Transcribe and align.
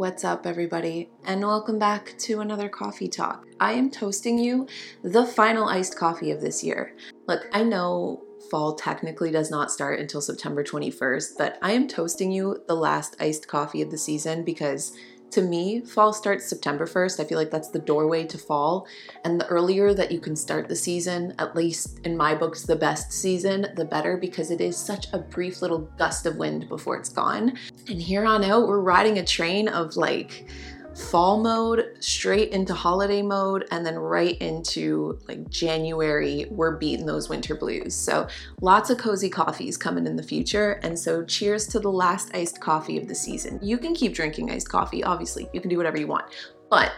What's 0.00 0.24
up, 0.24 0.46
everybody, 0.46 1.10
and 1.24 1.42
welcome 1.42 1.78
back 1.78 2.14
to 2.20 2.40
another 2.40 2.70
coffee 2.70 3.06
talk. 3.06 3.44
I 3.60 3.74
am 3.74 3.90
toasting 3.90 4.38
you 4.38 4.66
the 5.04 5.26
final 5.26 5.68
iced 5.68 5.98
coffee 5.98 6.30
of 6.30 6.40
this 6.40 6.64
year. 6.64 6.96
Look, 7.28 7.42
I 7.52 7.64
know 7.64 8.24
fall 8.50 8.76
technically 8.76 9.30
does 9.30 9.50
not 9.50 9.70
start 9.70 10.00
until 10.00 10.22
September 10.22 10.64
21st, 10.64 11.32
but 11.36 11.58
I 11.60 11.72
am 11.72 11.86
toasting 11.86 12.32
you 12.32 12.62
the 12.66 12.76
last 12.76 13.14
iced 13.20 13.46
coffee 13.46 13.82
of 13.82 13.90
the 13.90 13.98
season 13.98 14.42
because 14.42 14.96
to 15.32 15.42
me, 15.42 15.80
fall 15.80 16.12
starts 16.12 16.48
September 16.48 16.86
1st. 16.86 17.20
I 17.20 17.24
feel 17.24 17.38
like 17.38 17.50
that's 17.50 17.68
the 17.68 17.78
doorway 17.78 18.24
to 18.26 18.38
fall. 18.38 18.86
And 19.24 19.40
the 19.40 19.46
earlier 19.46 19.94
that 19.94 20.10
you 20.10 20.18
can 20.18 20.34
start 20.34 20.68
the 20.68 20.76
season, 20.76 21.34
at 21.38 21.54
least 21.54 22.00
in 22.04 22.16
my 22.16 22.34
books, 22.34 22.62
the 22.62 22.74
best 22.74 23.12
season, 23.12 23.66
the 23.76 23.84
better 23.84 24.16
because 24.16 24.50
it 24.50 24.60
is 24.60 24.76
such 24.76 25.06
a 25.12 25.18
brief 25.18 25.62
little 25.62 25.88
gust 25.98 26.26
of 26.26 26.36
wind 26.36 26.68
before 26.68 26.96
it's 26.96 27.10
gone. 27.10 27.56
And 27.90 28.00
here 28.00 28.24
on 28.24 28.44
out, 28.44 28.68
we're 28.68 28.80
riding 28.80 29.18
a 29.18 29.24
train 29.24 29.68
of 29.68 29.96
like, 29.96 30.48
fall 30.94 31.40
mode 31.40 31.96
straight 32.00 32.50
into 32.50 32.74
holiday 32.74 33.22
mode 33.22 33.66
and 33.70 33.86
then 33.86 33.96
right 33.98 34.36
into 34.38 35.18
like 35.28 35.48
January 35.48 36.46
we're 36.50 36.76
beating 36.76 37.06
those 37.06 37.28
winter 37.28 37.54
blues. 37.54 37.94
So 37.94 38.26
lots 38.60 38.90
of 38.90 38.98
cozy 38.98 39.30
coffees 39.30 39.76
coming 39.76 40.06
in 40.06 40.16
the 40.16 40.22
future 40.22 40.80
and 40.82 40.98
so 40.98 41.24
cheers 41.24 41.66
to 41.68 41.80
the 41.80 41.90
last 41.90 42.34
iced 42.34 42.60
coffee 42.60 42.98
of 42.98 43.08
the 43.08 43.14
season. 43.14 43.58
You 43.62 43.78
can 43.78 43.94
keep 43.94 44.14
drinking 44.14 44.50
iced 44.50 44.68
coffee 44.68 45.04
obviously. 45.04 45.48
You 45.52 45.60
can 45.60 45.70
do 45.70 45.76
whatever 45.76 45.98
you 45.98 46.06
want. 46.06 46.26
But 46.68 46.92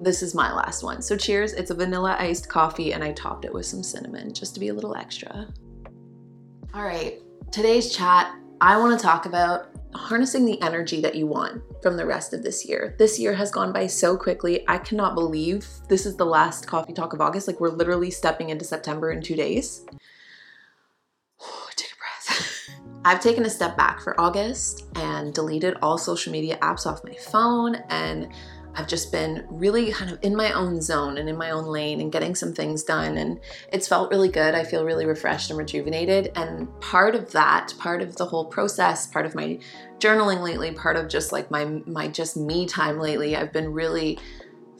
this 0.00 0.22
is 0.22 0.34
my 0.34 0.52
last 0.52 0.82
one. 0.82 1.00
So 1.00 1.16
cheers. 1.16 1.52
It's 1.52 1.70
a 1.70 1.74
vanilla 1.74 2.16
iced 2.18 2.48
coffee 2.48 2.92
and 2.92 3.02
I 3.02 3.12
topped 3.12 3.44
it 3.44 3.52
with 3.52 3.66
some 3.66 3.82
cinnamon 3.82 4.34
just 4.34 4.54
to 4.54 4.60
be 4.60 4.68
a 4.68 4.74
little 4.74 4.96
extra. 4.96 5.46
All 6.74 6.84
right. 6.84 7.20
Today's 7.50 7.94
chat 7.94 8.34
I 8.60 8.76
want 8.76 8.98
to 8.98 9.02
talk 9.04 9.24
about 9.24 9.68
harnessing 9.94 10.44
the 10.44 10.60
energy 10.62 11.00
that 11.00 11.14
you 11.14 11.26
want 11.26 11.62
from 11.82 11.96
the 11.96 12.06
rest 12.06 12.34
of 12.34 12.42
this 12.42 12.66
year. 12.66 12.94
This 12.98 13.18
year 13.18 13.34
has 13.34 13.50
gone 13.50 13.72
by 13.72 13.86
so 13.86 14.16
quickly. 14.16 14.64
I 14.68 14.78
cannot 14.78 15.14
believe 15.14 15.68
this 15.88 16.06
is 16.06 16.16
the 16.16 16.26
last 16.26 16.66
coffee 16.66 16.92
talk 16.92 17.12
of 17.12 17.20
August. 17.20 17.46
Like 17.46 17.60
we're 17.60 17.68
literally 17.68 18.10
stepping 18.10 18.50
into 18.50 18.64
September 18.64 19.12
in 19.12 19.22
two 19.22 19.36
days. 19.36 19.86
A 21.40 21.72
breath. 21.98 22.70
I've 23.04 23.20
taken 23.20 23.44
a 23.44 23.50
step 23.50 23.76
back 23.76 24.00
for 24.00 24.20
August 24.20 24.86
and 24.96 25.32
deleted 25.32 25.76
all 25.80 25.96
social 25.96 26.32
media 26.32 26.58
apps 26.60 26.84
off 26.84 27.04
my 27.04 27.14
phone 27.14 27.76
and 27.88 28.32
I've 28.74 28.86
just 28.86 29.10
been 29.10 29.44
really 29.50 29.90
kind 29.92 30.10
of 30.10 30.18
in 30.22 30.36
my 30.36 30.52
own 30.52 30.80
zone 30.80 31.18
and 31.18 31.28
in 31.28 31.36
my 31.36 31.50
own 31.50 31.64
lane 31.64 32.00
and 32.00 32.12
getting 32.12 32.34
some 32.34 32.52
things 32.52 32.84
done. 32.84 33.18
And 33.18 33.40
it's 33.72 33.88
felt 33.88 34.10
really 34.10 34.28
good. 34.28 34.54
I 34.54 34.64
feel 34.64 34.84
really 34.84 35.06
refreshed 35.06 35.50
and 35.50 35.58
rejuvenated. 35.58 36.30
And 36.36 36.68
part 36.80 37.14
of 37.14 37.32
that, 37.32 37.74
part 37.78 38.02
of 38.02 38.16
the 38.16 38.26
whole 38.26 38.44
process, 38.44 39.06
part 39.06 39.26
of 39.26 39.34
my 39.34 39.58
journaling 39.98 40.42
lately, 40.42 40.70
part 40.72 40.96
of 40.96 41.08
just 41.08 41.32
like 41.32 41.50
my 41.50 41.64
my 41.86 42.08
just 42.08 42.36
me 42.36 42.66
time 42.66 42.98
lately, 42.98 43.36
I've 43.36 43.52
been 43.52 43.72
really 43.72 44.18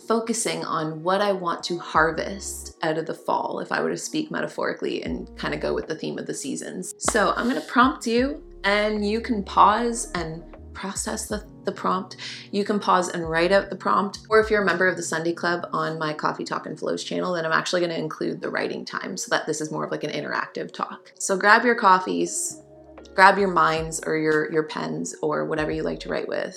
focusing 0.07 0.65
on 0.65 1.03
what 1.03 1.21
I 1.21 1.33
want 1.33 1.63
to 1.65 1.79
harvest 1.79 2.79
out 2.83 2.97
of 2.97 3.05
the 3.05 3.15
fall, 3.15 3.61
if 3.61 3.71
I 3.71 3.83
were 3.83 3.91
to 3.91 3.97
speak 3.97 4.31
metaphorically 4.31 5.03
and 5.03 5.37
kind 5.37 5.53
of 5.53 5.61
go 5.61 5.75
with 5.75 5.87
the 5.87 5.95
theme 5.95 6.19
of 6.19 6.27
the 6.27 6.33
seasons. 6.33 6.95
So 6.99 7.35
I'm 7.37 7.51
to 7.53 7.61
prompt 7.63 8.07
you, 8.07 8.43
and 8.65 9.07
you 9.07 9.21
can 9.21 9.43
pause 9.43 10.11
and 10.15 10.43
process 10.79 11.27
the, 11.27 11.45
the 11.65 11.73
prompt, 11.73 12.17
you 12.53 12.65
can 12.65 12.79
pause 12.79 13.09
and 13.09 13.29
write 13.29 13.51
out 13.51 13.69
the 13.69 13.77
prompt. 13.77 14.21
Or 14.31 14.41
if 14.41 14.49
you're 14.49 14.63
a 14.63 14.67
member 14.67 14.87
of 14.87 14.97
the 14.97 15.03
Sunday 15.03 15.33
Club 15.33 15.69
on 15.73 15.99
my 15.99 16.15
Coffee 16.15 16.45
Talk 16.45 16.67
and 16.67 16.79
Flows 16.79 17.03
channel, 17.03 17.35
then 17.35 17.45
I'm 17.45 17.53
actually 17.53 17.81
going 17.81 17.93
to 17.93 17.99
include 17.99 18.41
the 18.41 18.51
writing 18.51 18.85
time 18.85 19.17
so 19.17 19.29
that 19.31 19.47
this 19.47 19.61
is 19.61 19.73
more 19.73 19.85
of 19.85 19.91
like 19.91 20.05
an 20.05 20.11
interactive 20.11 20.73
talk. 20.73 21.13
So 21.19 21.37
grab 21.37 21.65
your 21.65 21.75
coffees, 21.75 22.63
grab 23.15 23.39
your 23.39 23.51
minds 23.51 24.01
or 24.07 24.17
your, 24.17 24.51
your 24.53 24.63
pens 24.63 25.17
or 25.21 25.47
whatever 25.47 25.73
you 25.73 25.83
like 25.83 25.99
to 26.01 26.09
write 26.09 26.29
with, 26.29 26.57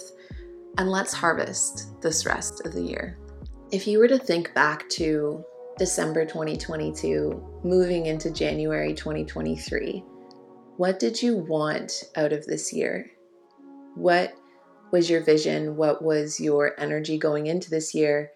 and 0.78 0.90
let's 0.90 1.14
harvest 1.14 2.00
this 2.02 2.26
rest 2.26 2.66
of 2.66 2.74
the 2.74 2.84
year. 2.84 3.18
If 3.72 3.88
you 3.88 3.98
were 3.98 4.08
to 4.08 4.20
think 4.20 4.54
back 4.54 4.88
to 4.90 5.44
December 5.80 6.26
2022, 6.26 7.62
moving 7.64 8.06
into 8.06 8.30
January 8.30 8.94
2023, 8.94 10.04
what 10.78 11.00
did 11.00 11.22
you 11.22 11.38
want 11.38 12.04
out 12.16 12.34
of 12.34 12.46
this 12.46 12.72
year? 12.72 13.10
What 13.96 14.36
was 14.92 15.10
your 15.10 15.22
vision? 15.22 15.76
What 15.76 16.02
was 16.02 16.40
your 16.40 16.80
energy 16.80 17.18
going 17.18 17.48
into 17.48 17.70
this 17.70 17.94
year? 17.94 18.32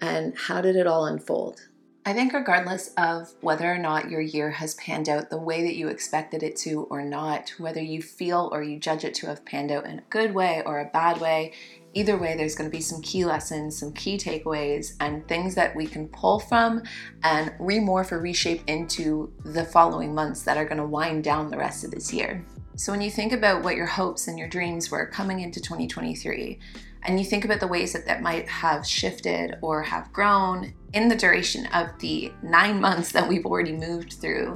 And 0.00 0.36
how 0.36 0.60
did 0.60 0.76
it 0.76 0.86
all 0.86 1.06
unfold? 1.06 1.68
I 2.06 2.12
think, 2.12 2.34
regardless 2.34 2.90
of 2.98 3.32
whether 3.40 3.72
or 3.72 3.78
not 3.78 4.10
your 4.10 4.20
year 4.20 4.50
has 4.50 4.74
panned 4.74 5.08
out 5.08 5.30
the 5.30 5.38
way 5.38 5.62
that 5.62 5.74
you 5.74 5.88
expected 5.88 6.42
it 6.42 6.54
to 6.56 6.82
or 6.90 7.02
not, 7.02 7.54
whether 7.56 7.80
you 7.80 8.02
feel 8.02 8.50
or 8.52 8.62
you 8.62 8.78
judge 8.78 9.04
it 9.04 9.14
to 9.14 9.26
have 9.28 9.46
panned 9.46 9.72
out 9.72 9.86
in 9.86 10.00
a 10.00 10.04
good 10.10 10.34
way 10.34 10.62
or 10.66 10.80
a 10.80 10.90
bad 10.90 11.18
way, 11.18 11.54
either 11.94 12.18
way, 12.18 12.36
there's 12.36 12.54
going 12.54 12.70
to 12.70 12.76
be 12.76 12.82
some 12.82 13.00
key 13.00 13.24
lessons, 13.24 13.78
some 13.78 13.90
key 13.94 14.18
takeaways, 14.18 14.92
and 15.00 15.26
things 15.26 15.54
that 15.54 15.74
we 15.74 15.86
can 15.86 16.06
pull 16.08 16.40
from 16.40 16.82
and 17.22 17.52
remorph 17.58 18.12
or 18.12 18.20
reshape 18.20 18.62
into 18.66 19.32
the 19.46 19.64
following 19.64 20.14
months 20.14 20.42
that 20.42 20.58
are 20.58 20.66
going 20.66 20.76
to 20.76 20.86
wind 20.86 21.24
down 21.24 21.50
the 21.50 21.56
rest 21.56 21.84
of 21.84 21.90
this 21.90 22.12
year. 22.12 22.44
So, 22.76 22.90
when 22.90 23.02
you 23.02 23.10
think 23.10 23.32
about 23.32 23.62
what 23.62 23.76
your 23.76 23.86
hopes 23.86 24.26
and 24.26 24.36
your 24.36 24.48
dreams 24.48 24.90
were 24.90 25.06
coming 25.06 25.40
into 25.40 25.60
2023, 25.60 26.58
and 27.04 27.18
you 27.20 27.24
think 27.24 27.44
about 27.44 27.60
the 27.60 27.68
ways 27.68 27.92
that 27.92 28.06
that 28.06 28.20
might 28.20 28.48
have 28.48 28.84
shifted 28.84 29.56
or 29.60 29.80
have 29.82 30.12
grown 30.12 30.74
in 30.92 31.08
the 31.08 31.14
duration 31.14 31.66
of 31.66 31.96
the 32.00 32.32
nine 32.42 32.80
months 32.80 33.12
that 33.12 33.28
we've 33.28 33.46
already 33.46 33.72
moved 33.72 34.14
through, 34.14 34.54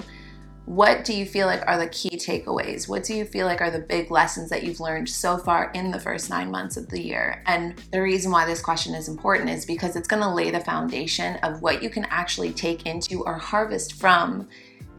what 0.64 1.04
do 1.04 1.14
you 1.14 1.24
feel 1.24 1.46
like 1.46 1.62
are 1.66 1.78
the 1.78 1.88
key 1.88 2.10
takeaways? 2.10 2.88
What 2.88 3.04
do 3.04 3.14
you 3.14 3.24
feel 3.24 3.46
like 3.46 3.60
are 3.60 3.70
the 3.70 3.78
big 3.78 4.10
lessons 4.10 4.50
that 4.50 4.64
you've 4.64 4.80
learned 4.80 5.08
so 5.08 5.38
far 5.38 5.70
in 5.72 5.90
the 5.92 6.00
first 6.00 6.28
nine 6.28 6.50
months 6.50 6.76
of 6.76 6.88
the 6.88 7.00
year? 7.00 7.42
And 7.46 7.78
the 7.92 8.02
reason 8.02 8.32
why 8.32 8.44
this 8.46 8.60
question 8.60 8.94
is 8.94 9.08
important 9.08 9.48
is 9.48 9.64
because 9.64 9.94
it's 9.94 10.08
to 10.08 10.28
lay 10.28 10.50
the 10.50 10.60
foundation 10.60 11.36
of 11.36 11.62
what 11.62 11.82
you 11.82 11.88
can 11.88 12.04
actually 12.06 12.52
take 12.52 12.84
into 12.84 13.22
or 13.24 13.38
harvest 13.38 13.94
from 13.94 14.48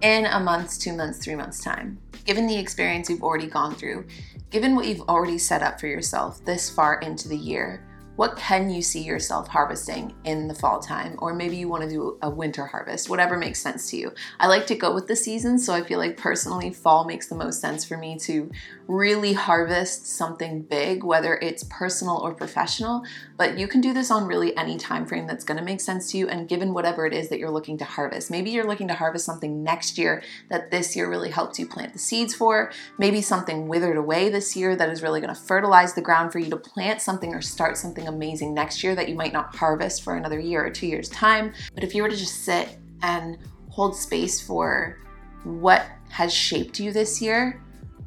in 0.02 0.26
a 0.26 0.40
month, 0.40 0.80
two 0.80 0.94
months, 0.94 1.20
three 1.20 1.36
months' 1.36 1.62
time. 1.62 2.00
Given 2.26 2.48
the 2.48 2.58
experience 2.58 3.10
you've 3.10 3.24
already 3.24 3.48
gone 3.48 3.76
through, 3.76 4.06
given 4.50 4.76
what 4.76 4.88
you've 4.88 5.08
already 5.10 5.38
set 5.38 5.64
up 5.64 5.80
for 5.80 5.88
yourself 5.88 6.44
this 6.46 6.70
far 6.70 7.00
into 7.00 7.28
the 7.28 7.38
year, 7.38 7.86
what 8.20 8.36
can 8.36 8.70
you 8.70 8.82
see 8.82 9.02
yourself 9.02 9.48
harvesting 9.48 10.14
in 10.26 10.50
the 10.50 10.54
fall 10.54 10.82
time? 10.82 11.16
Or 11.20 11.34
maybe 11.34 11.56
you 11.56 11.70
want 11.70 11.84
to 11.84 11.90
do 11.90 12.18
a 12.22 12.30
winter 12.30 12.66
harvest, 12.66 13.10
whatever 13.10 13.38
makes 13.38 13.62
sense 13.62 13.90
to 13.92 13.96
you. 13.96 14.12
I 14.42 14.48
like 14.48 14.68
to 14.68 14.76
go 14.76 14.94
with 14.94 15.08
the 15.08 15.16
seasons, 15.16 15.66
so 15.66 15.74
I 15.74 15.84
feel 15.84 16.00
like 16.00 16.18
personally, 16.18 16.70
fall 16.70 17.06
makes 17.06 17.28
the 17.28 17.36
most 17.36 17.62
sense 17.62 17.86
for 17.86 17.96
me 17.96 18.20
to 18.24 18.52
really 18.90 19.32
harvest 19.32 20.06
something 20.06 20.64
big, 20.64 21.06
whether 21.06 21.36
it's 21.36 21.64
personal 21.70 22.18
or 22.18 22.34
professional. 22.34 23.04
But 23.38 23.58
you 23.58 23.70
can 23.70 23.80
do 23.80 23.94
this 23.94 24.12
on 24.12 24.28
really 24.28 24.58
any 24.58 24.78
time 24.78 25.06
frame 25.06 25.26
that's 25.26 25.46
going 25.46 25.60
to 25.60 25.64
make 25.64 25.80
sense 25.80 26.12
to 26.12 26.18
you, 26.18 26.28
and 26.28 26.50
given 26.50 26.74
whatever 26.74 27.06
it 27.06 27.14
is 27.14 27.30
that 27.30 27.40
you're 27.40 27.50
looking 27.50 27.78
to 27.78 27.86
harvest. 27.86 28.30
Maybe 28.30 28.50
you're 28.52 28.68
looking 28.68 28.90
to 28.90 28.96
harvest 28.96 29.26
something 29.26 29.64
next 29.64 29.98
year 29.98 30.24
that 30.50 30.72
this 30.72 30.94
year 30.94 31.10
really 31.10 31.30
helped 31.30 31.58
you 31.58 31.66
plant 31.66 31.94
the 31.94 32.00
seeds 32.00 32.36
for. 32.36 32.74
Maybe 32.98 33.22
something 33.22 33.70
withered 33.70 33.96
away 33.96 34.28
this 34.28 34.58
year 34.58 34.76
that 34.76 34.90
is 34.90 35.02
really 35.02 35.22
going 35.22 35.34
to 35.34 35.40
fertilize 35.40 35.94
the 35.94 36.02
ground 36.02 36.34
for 36.34 36.40
you 36.40 36.50
to 36.50 36.58
plant 36.58 37.02
something 37.02 37.34
or 37.34 37.42
start 37.42 37.78
something 37.78 38.09
amazing 38.10 38.54
next 38.54 38.84
year 38.84 38.96
that 38.96 39.08
you 39.08 39.16
might 39.16 39.34
not 39.34 39.56
harvest 39.56 40.04
for 40.04 40.16
another 40.16 40.40
year 40.40 40.66
or 40.66 40.70
two 40.70 40.88
years' 40.88 41.10
time. 41.10 41.54
But 41.74 41.84
if 41.84 41.96
you 41.96 42.04
were 42.04 42.10
to 42.10 42.16
just 42.16 42.44
sit 42.44 42.78
and 43.02 43.38
hold 43.70 43.96
space 43.96 44.42
for 44.42 44.98
what 45.44 45.86
has 46.10 46.34
shaped 46.34 46.80
you 46.80 46.92
this 46.92 47.22
year, 47.22 47.62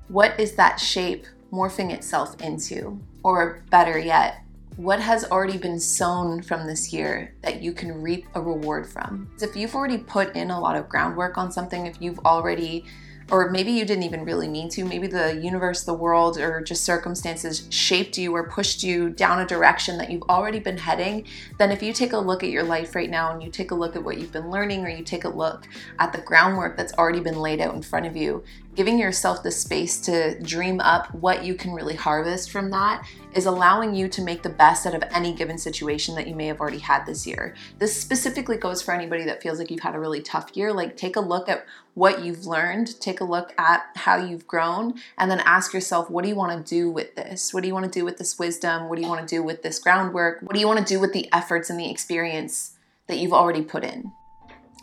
what 0.09 0.39
is 0.39 0.53
that 0.57 0.79
shape 0.79 1.27
morphing 1.51 1.93
itself 1.93 2.41
into? 2.43 3.01
Or 3.25 3.63
better 3.71 3.99
yet, 3.99 4.43
what 4.77 5.01
has 5.01 5.25
already 5.31 5.59
been 5.59 5.79
sown 5.79 6.43
from 6.43 6.67
this 6.67 6.93
year 6.93 7.35
that 7.43 7.63
you 7.63 7.73
can 7.73 8.03
reap 8.03 8.27
a 8.35 8.41
reward 8.41 8.87
from? 8.87 9.31
If 9.41 9.57
you've 9.57 9.75
already 9.75 9.99
put 9.99 10.35
in 10.35 10.51
a 10.51 10.61
lot 10.61 10.77
of 10.77 10.89
groundwork 10.89 11.39
on 11.39 11.53
something, 11.53 11.87
if 11.87 12.01
you've 12.01 12.19
already 12.21 12.85
or 13.33 13.49
maybe 13.49 13.73
you 13.73 13.87
didn't 13.87 14.03
even 14.03 14.27
really 14.27 14.47
mean 14.47 14.69
to. 14.69 14.85
Maybe 14.85 15.07
the 15.07 15.41
universe, 15.43 15.85
the 15.85 15.95
world, 15.95 16.37
or 16.37 16.61
just 16.61 16.85
circumstances 16.85 17.67
shaped 17.71 18.19
you 18.19 18.37
or 18.37 18.47
pushed 18.47 18.85
you 18.85 19.09
down 19.09 19.41
a 19.41 19.47
direction 19.47 19.97
that 19.97 20.11
you've 20.11 20.23
already 20.25 20.61
been 20.61 20.77
heading. 20.77 21.27
Then, 21.59 21.73
if 21.73 21.83
you 21.83 21.95
take 21.95 22.13
a 22.13 22.19
look 22.19 22.45
at 22.45 22.51
your 22.51 22.63
life 22.63 22.95
right 22.95 23.09
now 23.09 23.33
and 23.33 23.43
you 23.43 23.51
take 23.51 23.71
a 23.71 23.75
look 23.75 23.97
at 23.97 24.05
what 24.05 24.19
you've 24.19 24.33
been 24.33 24.51
learning, 24.51 24.85
or 24.85 24.91
you 24.91 25.03
take 25.03 25.25
a 25.25 25.31
look 25.31 25.67
at 25.99 26.13
the 26.13 26.21
groundwork 26.21 26.77
that's 26.77 26.93
already 26.93 27.21
been 27.21 27.41
laid 27.41 27.61
out 27.61 27.75
in 27.75 27.81
front 27.81 28.05
of 28.05 28.15
you, 28.15 28.45
giving 28.75 28.99
yourself 28.99 29.43
the 29.43 29.51
space 29.51 30.01
to 30.01 30.39
dream 30.41 30.81
up 30.81 31.15
what 31.15 31.45
you 31.45 31.55
can 31.55 31.73
really 31.73 31.95
harvest 31.95 32.51
from 32.51 32.71
that 32.71 33.07
is 33.35 33.45
allowing 33.45 33.95
you 33.95 34.09
to 34.09 34.23
make 34.23 34.43
the 34.43 34.49
best 34.49 34.87
out 34.87 34.95
of 34.95 35.03
any 35.11 35.35
given 35.35 35.59
situation 35.59 36.15
that 36.15 36.27
you 36.27 36.35
may 36.35 36.47
have 36.47 36.61
already 36.61 36.79
had 36.79 37.05
this 37.05 37.27
year. 37.27 37.55
This 37.79 37.95
specifically 37.95 38.57
goes 38.57 38.81
for 38.81 38.95
anybody 38.95 39.25
that 39.25 39.43
feels 39.43 39.59
like 39.59 39.71
you've 39.71 39.81
had 39.81 39.95
a 39.95 40.01
really 40.01 40.23
tough 40.23 40.57
year. 40.57 40.73
Like, 40.73 40.97
take 40.97 41.17
a 41.17 41.21
look 41.21 41.49
at 41.49 41.67
what 41.95 42.25
you've 42.25 42.47
learned, 42.47 42.99
take 43.01 43.21
a 43.21 43.25
look 43.25 43.53
at 43.59 43.83
how 43.95 44.17
you've 44.17 44.47
grown, 44.47 44.95
and 45.19 45.31
then 45.31 45.41
ask 45.41 45.75
yourself, 45.75 46.09
what 46.09 46.23
do 46.23 46.29
you 46.29 46.37
want 46.37 46.67
to 46.67 46.75
do 46.75 46.91
with 46.91 47.15
this? 47.15 47.53
What 47.53 47.63
do 47.63 47.69
you 47.69 47.75
want 47.75 47.91
to 47.91 47.99
do 47.99 48.05
with 48.05 48.17
this 48.17 48.39
wisdom? 48.39 48.89
What 48.89 48.97
do 48.97 49.03
you 49.03 49.09
want 49.09 49.27
to 49.27 49.35
do 49.35 49.43
with 49.43 49.63
this 49.63 49.79
groundwork? 49.79 50.41
What 50.41 50.55
do 50.55 50.61
you 50.61 50.67
want 50.67 50.79
to 50.79 50.95
do 50.95 50.99
with 50.99 51.13
the 51.13 51.31
efforts 51.33 51.69
and 51.69 51.79
the 51.79 51.91
experience 51.91 52.77
that 53.07 53.19
you've 53.19 53.35
already 53.35 53.63
put 53.63 53.85
in? 53.85 54.13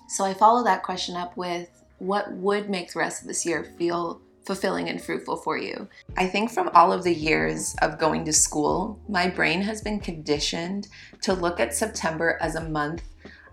So, 0.07 0.23
I 0.25 0.33
follow 0.33 0.63
that 0.63 0.83
question 0.83 1.15
up 1.15 1.37
with 1.37 1.78
what 1.99 2.31
would 2.33 2.69
make 2.69 2.93
the 2.93 2.99
rest 2.99 3.21
of 3.21 3.27
this 3.27 3.45
year 3.45 3.63
feel 3.77 4.21
fulfilling 4.45 4.89
and 4.89 4.99
fruitful 4.99 5.37
for 5.37 5.59
you. 5.59 5.87
I 6.17 6.25
think 6.25 6.49
from 6.49 6.69
all 6.73 6.91
of 6.91 7.03
the 7.03 7.13
years 7.13 7.75
of 7.83 7.99
going 7.99 8.25
to 8.25 8.33
school, 8.33 8.99
my 9.07 9.29
brain 9.29 9.61
has 9.61 9.81
been 9.81 9.99
conditioned 9.99 10.87
to 11.21 11.33
look 11.33 11.59
at 11.59 11.75
September 11.75 12.37
as 12.41 12.55
a 12.55 12.67
month 12.67 13.03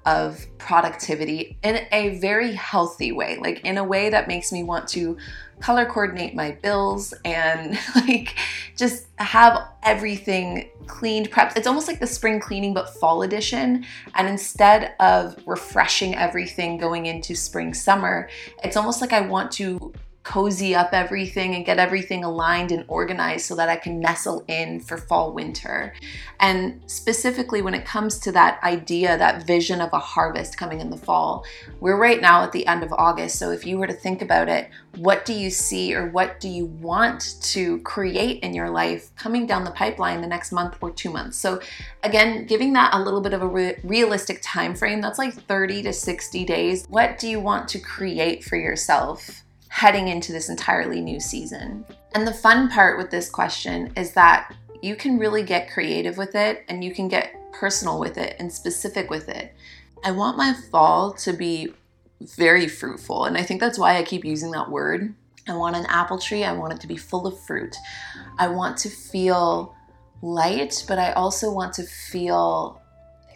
of 0.07 0.47
productivity 0.59 1.59
in 1.63 1.87
a 1.93 2.19
very 2.19 2.53
healthy 2.53 3.13
way, 3.13 3.37
like 3.39 3.61
in 3.65 3.77
a 3.77 3.85
way 3.85 4.09
that 4.09 4.29
makes 4.29 4.53
me 4.53 4.63
want 4.63 4.89
to 4.89 5.17
color 5.61 5.87
coordinate 5.87 6.35
my 6.35 6.53
bills 6.63 7.13
and 7.25 7.79
like 7.95 8.37
just 8.77 9.07
have 9.17 9.69
everything 9.83 10.71
cleaned, 10.87 11.31
prepped. 11.31 11.57
It's 11.57 11.67
almost 11.67 11.89
like 11.89 11.99
the 11.99 12.07
spring 12.07 12.41
cleaning, 12.41 12.73
but 12.73 12.95
fall 12.95 13.23
edition. 13.23 13.85
And 14.15 14.29
instead 14.29 14.95
of 15.01 15.37
refreshing 15.47 16.15
everything 16.15 16.79
going 16.79 17.07
into 17.07 17.35
spring, 17.35 17.75
summer, 17.75 18.29
it's 18.63 18.77
almost 18.77 19.01
like 19.01 19.13
I 19.13 19.23
want 19.23 19.51
to 19.53 19.93
cozy 20.27 20.75
up 20.75 20.89
everything 20.93 21.55
and 21.55 21.65
get 21.65 21.79
everything 21.79 22.25
aligned 22.25 22.73
and 22.73 22.85
organized 22.89 23.47
so 23.47 23.55
that 23.55 23.69
I 23.69 23.77
can 23.77 24.01
nestle 24.01 24.45
in 24.49 24.81
for 24.81 24.97
fall 24.97 25.33
winter. 25.33 25.95
And 26.41 26.83
specifically 26.87 27.63
when 27.63 27.75
it 27.75 27.85
comes 27.85 28.19
to 28.21 28.33
that 28.33 28.61
idea, 28.65 29.17
that 29.17 29.47
vision 29.47 29.81
of 29.81 29.93
a 29.93 30.01
harvest 30.01 30.59
coming 30.59 30.81
in 30.81 30.91
the 30.91 30.97
fall, 30.97 31.45
we're 31.79 31.97
right 31.97 32.21
now 32.21 32.43
at 32.43 32.51
the 32.51 32.67
end 32.67 32.83
of 32.83 32.93
August. 32.93 33.39
So 33.39 33.53
if 33.53 33.65
you 33.65 33.79
were 33.79 33.87
to 33.87 33.93
think 33.93 34.21
about 34.21 34.49
it, 34.49 34.69
what 34.97 35.25
do 35.25 35.33
you 35.33 35.49
see 35.49 35.95
or 35.95 36.09
what 36.09 36.41
do 36.41 36.49
you 36.49 36.67
want 36.67 37.37
to 37.43 37.79
create 37.83 38.43
in 38.43 38.53
your 38.53 38.69
life 38.69 39.15
coming 39.15 39.47
down 39.47 39.63
the 39.63 39.71
pipeline 39.71 40.23
the 40.23 40.27
next 40.27 40.51
month 40.51 40.77
or 40.81 40.91
two 40.91 41.11
months? 41.11 41.39
So 41.39 41.61
again, 42.03 42.47
giving 42.47 42.73
that 42.73 42.95
a 42.95 43.01
little 43.01 43.21
bit 43.21 43.33
of 43.33 43.43
a 43.43 43.47
re- 43.47 43.77
realistic 43.85 44.41
time 44.43 44.75
frame, 44.75 45.01
that's 45.01 45.21
like 45.21 45.35
30 45.35 45.85
to 45.85 45.93
60 45.93 46.45
days. 46.45 46.85
What 46.89 47.17
do 47.21 47.29
you 47.29 47.39
want 47.39 47.69
to 47.69 47.79
create 47.79 48.43
for 48.43 48.57
yourself? 48.57 49.46
Heading 49.77 50.09
into 50.09 50.33
this 50.33 50.49
entirely 50.49 51.03
new 51.03 51.21
season. 51.21 51.85
And 52.15 52.27
the 52.27 52.33
fun 52.33 52.71
part 52.71 52.97
with 52.97 53.11
this 53.11 53.29
question 53.29 53.93
is 53.95 54.13
that 54.13 54.55
you 54.81 54.97
can 54.97 55.19
really 55.19 55.43
get 55.43 55.71
creative 55.71 56.17
with 56.17 56.35
it 56.35 56.65
and 56.71 56.83
you 56.83 56.95
can 56.95 57.09
get 57.09 57.53
personal 57.53 58.01
with 58.01 58.17
it 58.17 58.37
and 58.39 58.51
specific 58.51 59.11
with 59.11 59.29
it. 59.29 59.55
I 60.03 60.13
want 60.13 60.39
my 60.39 60.55
fall 60.71 61.13
to 61.13 61.35
be 61.35 61.75
very 62.23 62.69
fruitful, 62.69 63.27
and 63.27 63.37
I 63.37 63.43
think 63.43 63.61
that's 63.61 63.79
why 63.79 63.99
I 63.99 64.03
keep 64.03 64.25
using 64.25 64.51
that 64.53 64.71
word. 64.71 65.15
I 65.47 65.55
want 65.55 65.77
an 65.77 65.85
apple 65.91 66.19
tree, 66.19 66.43
I 66.43 66.53
want 66.53 66.73
it 66.73 66.81
to 66.81 66.87
be 66.87 66.97
full 66.97 67.27
of 67.27 67.39
fruit. 67.39 67.77
I 68.39 68.49
want 68.49 68.79
to 68.79 68.89
feel 68.89 69.75
light, 70.23 70.87
but 70.89 70.99
I 70.99 71.13
also 71.13 71.53
want 71.53 71.75
to 71.75 71.83
feel 71.83 72.81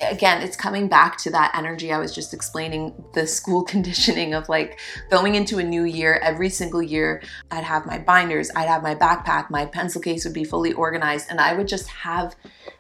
again, 0.01 0.43
it's 0.43 0.57
coming 0.57 0.89
back 0.89 1.17
to 1.19 1.31
that 1.31 1.53
energy 1.55 1.93
I 1.93 1.99
was 1.99 2.15
just 2.15 2.33
explaining 2.33 2.95
the 3.13 3.27
school 3.27 3.63
conditioning 3.75 4.35
of 4.35 4.49
like 4.49 4.79
going 5.11 5.35
into 5.35 5.59
a 5.59 5.63
new 5.63 5.85
year 5.85 6.21
every 6.23 6.49
single 6.49 6.83
year. 6.83 7.23
I'd 7.51 7.65
have 7.65 7.87
my 7.87 7.99
binders, 7.99 8.51
I'd 8.55 8.69
have 8.69 8.83
my 8.83 8.95
backpack, 8.95 9.51
my 9.51 9.67
pencil 9.67 10.01
case 10.01 10.25
would 10.25 10.35
be 10.35 10.45
fully 10.45 10.73
organized, 10.73 11.27
and 11.31 11.41
I 11.41 11.55
would 11.55 11.69
just 11.69 11.89
have 11.89 12.35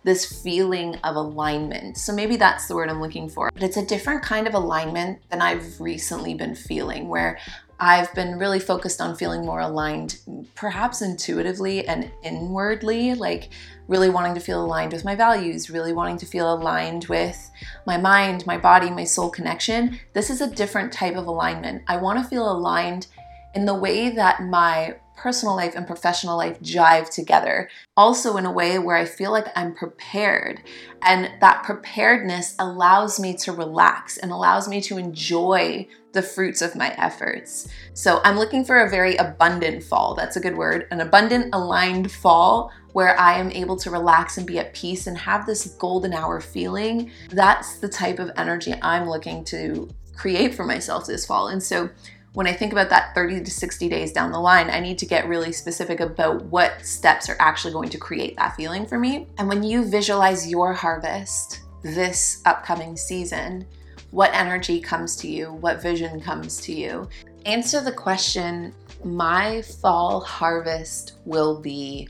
this 0.04 0.42
feeling 0.42 0.96
of 0.96 1.16
alignment. 1.16 1.98
So 1.98 2.14
maybe 2.14 2.36
that's 2.36 2.66
the 2.68 2.74
word 2.74 2.88
I'm 2.88 3.00
looking 3.00 3.28
for. 3.28 3.50
But 3.52 3.62
it's 3.62 3.76
a 3.76 3.84
different 3.84 4.22
kind 4.22 4.46
of 4.46 4.54
alignment 4.54 5.20
than 5.28 5.42
I've 5.42 5.80
recently 5.80 6.34
been 6.34 6.54
feeling, 6.54 7.08
where 7.08 7.38
I've 7.82 8.14
been 8.14 8.38
really 8.38 8.60
focused 8.60 9.00
on 9.00 9.16
feeling 9.16 9.46
more 9.46 9.60
aligned, 9.60 10.18
perhaps 10.54 11.00
intuitively 11.00 11.88
and 11.88 12.10
inwardly, 12.22 13.14
like 13.14 13.48
really 13.88 14.10
wanting 14.10 14.34
to 14.34 14.40
feel 14.40 14.62
aligned 14.62 14.92
with 14.92 15.04
my 15.04 15.14
values, 15.14 15.70
really 15.70 15.94
wanting 15.94 16.18
to 16.18 16.26
feel 16.26 16.52
aligned 16.52 17.06
with 17.06 17.50
my 17.86 17.96
mind, 17.96 18.46
my 18.46 18.58
body, 18.58 18.90
my 18.90 19.04
soul 19.04 19.30
connection. 19.30 19.98
This 20.12 20.28
is 20.28 20.42
a 20.42 20.54
different 20.54 20.92
type 20.92 21.16
of 21.16 21.26
alignment. 21.26 21.82
I 21.88 21.96
want 21.96 22.18
to 22.18 22.28
feel 22.28 22.52
aligned 22.52 23.06
in 23.54 23.64
the 23.64 23.74
way 23.74 24.10
that 24.10 24.42
my 24.42 24.96
personal 25.16 25.54
life 25.54 25.74
and 25.74 25.86
professional 25.86 26.36
life 26.36 26.60
jive 26.60 27.10
together. 27.10 27.68
Also, 27.96 28.36
in 28.36 28.46
a 28.46 28.52
way 28.52 28.78
where 28.78 28.96
I 28.96 29.04
feel 29.04 29.30
like 29.32 29.46
I'm 29.54 29.74
prepared. 29.74 30.62
And 31.02 31.30
that 31.40 31.62
preparedness 31.62 32.54
allows 32.58 33.20
me 33.20 33.34
to 33.38 33.52
relax 33.52 34.16
and 34.16 34.32
allows 34.32 34.66
me 34.66 34.80
to 34.82 34.96
enjoy 34.96 35.86
the 36.12 36.22
fruits 36.22 36.62
of 36.62 36.74
my 36.74 36.88
efforts. 36.98 37.68
So, 37.94 38.20
I'm 38.24 38.36
looking 38.36 38.64
for 38.64 38.80
a 38.80 38.90
very 38.90 39.16
abundant 39.16 39.82
fall. 39.82 40.14
That's 40.14 40.36
a 40.36 40.40
good 40.40 40.56
word. 40.56 40.86
An 40.90 41.00
abundant, 41.00 41.54
aligned 41.54 42.10
fall 42.10 42.72
where 42.92 43.18
I 43.18 43.38
am 43.38 43.52
able 43.52 43.76
to 43.76 43.90
relax 43.90 44.36
and 44.36 44.46
be 44.46 44.58
at 44.58 44.74
peace 44.74 45.06
and 45.06 45.16
have 45.16 45.46
this 45.46 45.66
golden 45.78 46.12
hour 46.12 46.40
feeling. 46.40 47.10
That's 47.30 47.78
the 47.78 47.88
type 47.88 48.18
of 48.18 48.32
energy 48.36 48.74
I'm 48.82 49.08
looking 49.08 49.44
to 49.44 49.88
create 50.16 50.54
for 50.54 50.64
myself 50.64 51.06
this 51.06 51.24
fall. 51.24 51.48
And 51.48 51.62
so, 51.62 51.90
when 52.32 52.46
I 52.46 52.52
think 52.52 52.72
about 52.72 52.90
that 52.90 53.14
30 53.14 53.42
to 53.42 53.50
60 53.50 53.88
days 53.88 54.12
down 54.12 54.30
the 54.30 54.38
line, 54.38 54.70
I 54.70 54.78
need 54.78 54.98
to 54.98 55.06
get 55.06 55.26
really 55.26 55.50
specific 55.50 55.98
about 55.98 56.44
what 56.44 56.84
steps 56.84 57.28
are 57.28 57.36
actually 57.40 57.72
going 57.72 57.88
to 57.88 57.98
create 57.98 58.36
that 58.36 58.54
feeling 58.54 58.86
for 58.86 58.98
me. 58.98 59.26
And 59.38 59.48
when 59.48 59.64
you 59.64 59.84
visualize 59.84 60.48
your 60.48 60.72
harvest 60.72 61.62
this 61.82 62.40
upcoming 62.44 62.96
season, 62.96 63.66
what 64.10 64.34
energy 64.34 64.80
comes 64.80 65.16
to 65.16 65.28
you? 65.28 65.52
What 65.52 65.82
vision 65.82 66.20
comes 66.20 66.60
to 66.62 66.72
you? 66.72 67.08
Answer 67.46 67.80
the 67.80 67.92
question 67.92 68.74
My 69.04 69.62
fall 69.62 70.20
harvest 70.20 71.14
will 71.24 71.60
be. 71.60 72.08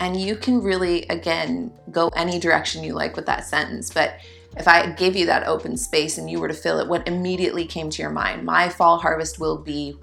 And 0.00 0.20
you 0.20 0.36
can 0.36 0.60
really, 0.60 1.04
again, 1.04 1.72
go 1.90 2.08
any 2.08 2.38
direction 2.38 2.84
you 2.84 2.92
like 2.92 3.16
with 3.16 3.26
that 3.26 3.46
sentence, 3.46 3.90
but 3.90 4.18
if 4.56 4.66
I 4.66 4.90
gave 4.92 5.16
you 5.16 5.26
that 5.26 5.46
open 5.46 5.76
space 5.76 6.18
and 6.18 6.30
you 6.30 6.40
were 6.40 6.48
to 6.48 6.54
fill 6.54 6.80
it, 6.80 6.88
what 6.88 7.06
immediately 7.06 7.66
came 7.66 7.90
to 7.90 8.02
your 8.02 8.10
mind? 8.10 8.44
My 8.44 8.68
fall 8.68 8.98
harvest 8.98 9.38
will 9.38 9.58
be 9.58 9.96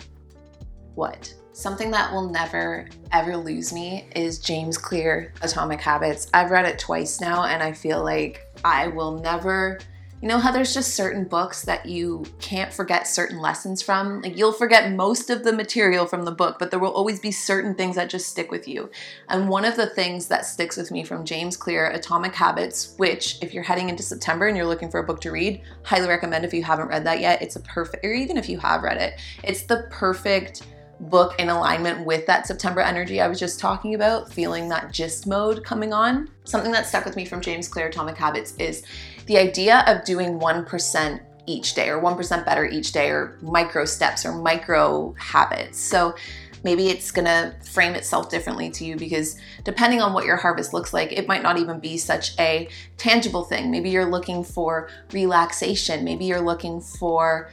what? 0.95 1.33
Something 1.53 1.91
that 1.91 2.11
will 2.11 2.29
never 2.29 2.87
ever 3.11 3.37
lose 3.37 3.73
me 3.73 4.07
is 4.15 4.39
James 4.39 4.77
Clear 4.77 5.33
Atomic 5.41 5.81
Habits. 5.81 6.27
I've 6.33 6.51
read 6.51 6.65
it 6.65 6.79
twice 6.79 7.21
now 7.21 7.45
and 7.45 7.61
I 7.61 7.71
feel 7.71 8.03
like 8.03 8.41
I 8.63 8.87
will 8.87 9.19
never 9.19 9.79
you 10.23 10.29
know 10.29 10.39
how 10.39 10.53
there's 10.53 10.73
just 10.73 10.95
certain 10.95 11.25
books 11.25 11.63
that 11.63 11.85
you 11.85 12.23
can't 12.39 12.71
forget 12.71 13.09
certain 13.09 13.39
lessons 13.39 13.81
from? 13.81 14.21
Like 14.21 14.37
you'll 14.37 14.53
forget 14.53 14.93
most 14.93 15.29
of 15.29 15.43
the 15.43 15.51
material 15.51 16.05
from 16.05 16.23
the 16.23 16.31
book, 16.31 16.59
but 16.59 16.71
there 16.71 16.79
will 16.79 16.93
always 16.93 17.19
be 17.19 17.29
certain 17.29 17.75
things 17.75 17.97
that 17.97 18.09
just 18.09 18.29
stick 18.29 18.49
with 18.49 18.65
you. 18.65 18.89
And 19.27 19.49
one 19.49 19.65
of 19.65 19.75
the 19.75 19.87
things 19.87 20.27
that 20.27 20.45
sticks 20.45 20.77
with 20.77 20.91
me 20.91 21.03
from 21.03 21.25
James 21.25 21.57
Clear, 21.57 21.89
Atomic 21.89 22.33
Habits, 22.33 22.95
which 22.95 23.37
if 23.41 23.53
you're 23.53 23.63
heading 23.63 23.89
into 23.89 24.01
September 24.01 24.47
and 24.47 24.55
you're 24.55 24.65
looking 24.65 24.89
for 24.89 25.01
a 25.01 25.03
book 25.03 25.19
to 25.19 25.31
read, 25.31 25.61
highly 25.83 26.07
recommend 26.07 26.45
if 26.45 26.53
you 26.53 26.63
haven't 26.63 26.87
read 26.87 27.05
that 27.05 27.19
yet. 27.19 27.41
It's 27.41 27.57
a 27.57 27.59
perfect, 27.59 28.05
or 28.05 28.13
even 28.13 28.37
if 28.37 28.47
you 28.47 28.57
have 28.59 28.83
read 28.83 29.01
it, 29.01 29.19
it's 29.43 29.63
the 29.63 29.87
perfect 29.91 30.65
book 31.01 31.35
in 31.37 31.49
alignment 31.49 32.05
with 32.05 32.25
that 32.27 32.47
September 32.47 32.79
energy 32.79 33.19
I 33.19 33.27
was 33.27 33.39
just 33.39 33.59
talking 33.59 33.95
about, 33.95 34.31
feeling 34.31 34.69
that 34.69 34.93
gist 34.93 35.27
mode 35.27 35.65
coming 35.65 35.91
on. 35.91 36.29
Something 36.45 36.71
that 36.71 36.85
stuck 36.85 37.03
with 37.03 37.17
me 37.17 37.25
from 37.25 37.41
James 37.41 37.67
Clear 37.67 37.87
Atomic 37.87 38.15
Habits 38.15 38.55
is 38.57 38.83
the 39.25 39.37
idea 39.37 39.83
of 39.87 40.03
doing 40.05 40.39
1% 40.39 41.19
each 41.45 41.73
day 41.73 41.89
or 41.89 42.01
1% 42.01 42.45
better 42.45 42.65
each 42.65 42.91
day 42.91 43.09
or 43.09 43.37
micro 43.41 43.85
steps 43.85 44.25
or 44.25 44.33
micro 44.33 45.13
habits. 45.17 45.79
So 45.79 46.15
maybe 46.63 46.87
it's 46.87 47.11
gonna 47.11 47.55
frame 47.63 47.93
itself 47.95 48.29
differently 48.29 48.69
to 48.71 48.85
you 48.85 48.95
because 48.95 49.35
depending 49.63 50.01
on 50.01 50.13
what 50.13 50.25
your 50.25 50.37
harvest 50.37 50.73
looks 50.73 50.93
like, 50.93 51.11
it 51.11 51.27
might 51.27 51.43
not 51.43 51.57
even 51.57 51.79
be 51.79 51.97
such 51.97 52.39
a 52.39 52.69
tangible 52.97 53.43
thing. 53.43 53.69
Maybe 53.69 53.89
you're 53.89 54.09
looking 54.09 54.43
for 54.43 54.89
relaxation, 55.11 56.03
maybe 56.03 56.25
you're 56.25 56.41
looking 56.41 56.79
for 56.79 57.51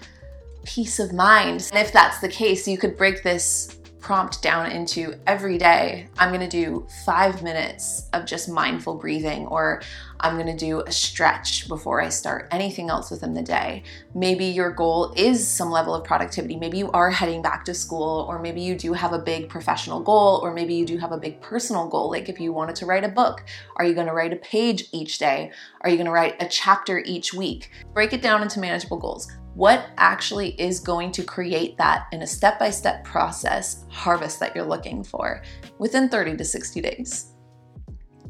peace 0.64 1.00
of 1.00 1.12
mind. 1.12 1.68
And 1.72 1.84
if 1.84 1.92
that's 1.92 2.20
the 2.20 2.28
case, 2.28 2.68
you 2.68 2.78
could 2.78 2.96
break 2.96 3.22
this 3.22 3.76
prompt 4.00 4.42
down 4.42 4.70
into 4.70 5.14
every 5.26 5.58
day, 5.58 6.08
I'm 6.18 6.32
gonna 6.32 6.48
do 6.48 6.86
five 7.04 7.42
minutes 7.42 8.08
of 8.12 8.26
just 8.26 8.48
mindful 8.48 8.94
breathing, 8.94 9.46
or 9.46 9.82
I'm 10.22 10.36
gonna 10.36 10.56
do 10.56 10.80
a 10.80 10.92
stretch 10.92 11.66
before 11.68 12.00
I 12.00 12.08
start 12.08 12.48
anything 12.50 12.90
else 12.90 13.10
within 13.10 13.34
the 13.34 13.42
day. 13.42 13.82
Maybe 14.14 14.44
your 14.44 14.70
goal 14.70 15.12
is 15.16 15.46
some 15.46 15.70
level 15.70 15.94
of 15.94 16.04
productivity. 16.04 16.56
Maybe 16.56 16.78
you 16.78 16.90
are 16.92 17.10
heading 17.10 17.42
back 17.42 17.64
to 17.64 17.74
school, 17.74 18.26
or 18.28 18.38
maybe 18.38 18.62
you 18.62 18.76
do 18.76 18.92
have 18.92 19.12
a 19.12 19.18
big 19.18 19.48
professional 19.48 20.00
goal, 20.00 20.40
or 20.42 20.52
maybe 20.52 20.74
you 20.74 20.86
do 20.86 20.98
have 20.98 21.12
a 21.12 21.18
big 21.18 21.40
personal 21.40 21.88
goal. 21.88 22.10
Like 22.10 22.28
if 22.28 22.38
you 22.38 22.52
wanted 22.52 22.76
to 22.76 22.86
write 22.86 23.04
a 23.04 23.08
book, 23.08 23.44
are 23.76 23.84
you 23.84 23.94
gonna 23.94 24.14
write 24.14 24.32
a 24.32 24.36
page 24.36 24.88
each 24.92 25.18
day? 25.18 25.52
Are 25.80 25.90
you 25.90 25.96
gonna 25.96 26.10
write 26.10 26.42
a 26.42 26.48
chapter 26.48 26.98
each 26.98 27.32
week? 27.32 27.70
Break 27.94 28.12
it 28.12 28.22
down 28.22 28.42
into 28.42 28.60
manageable 28.60 28.98
goals 28.98 29.28
what 29.54 29.90
actually 29.96 30.50
is 30.60 30.78
going 30.78 31.10
to 31.10 31.24
create 31.24 31.76
that 31.76 32.06
in 32.12 32.22
a 32.22 32.26
step 32.26 32.58
by 32.58 32.70
step 32.70 33.04
process 33.04 33.84
harvest 33.90 34.38
that 34.38 34.54
you're 34.54 34.64
looking 34.64 35.02
for 35.02 35.42
within 35.78 36.08
30 36.08 36.36
to 36.36 36.44
60 36.44 36.80
days. 36.80 37.34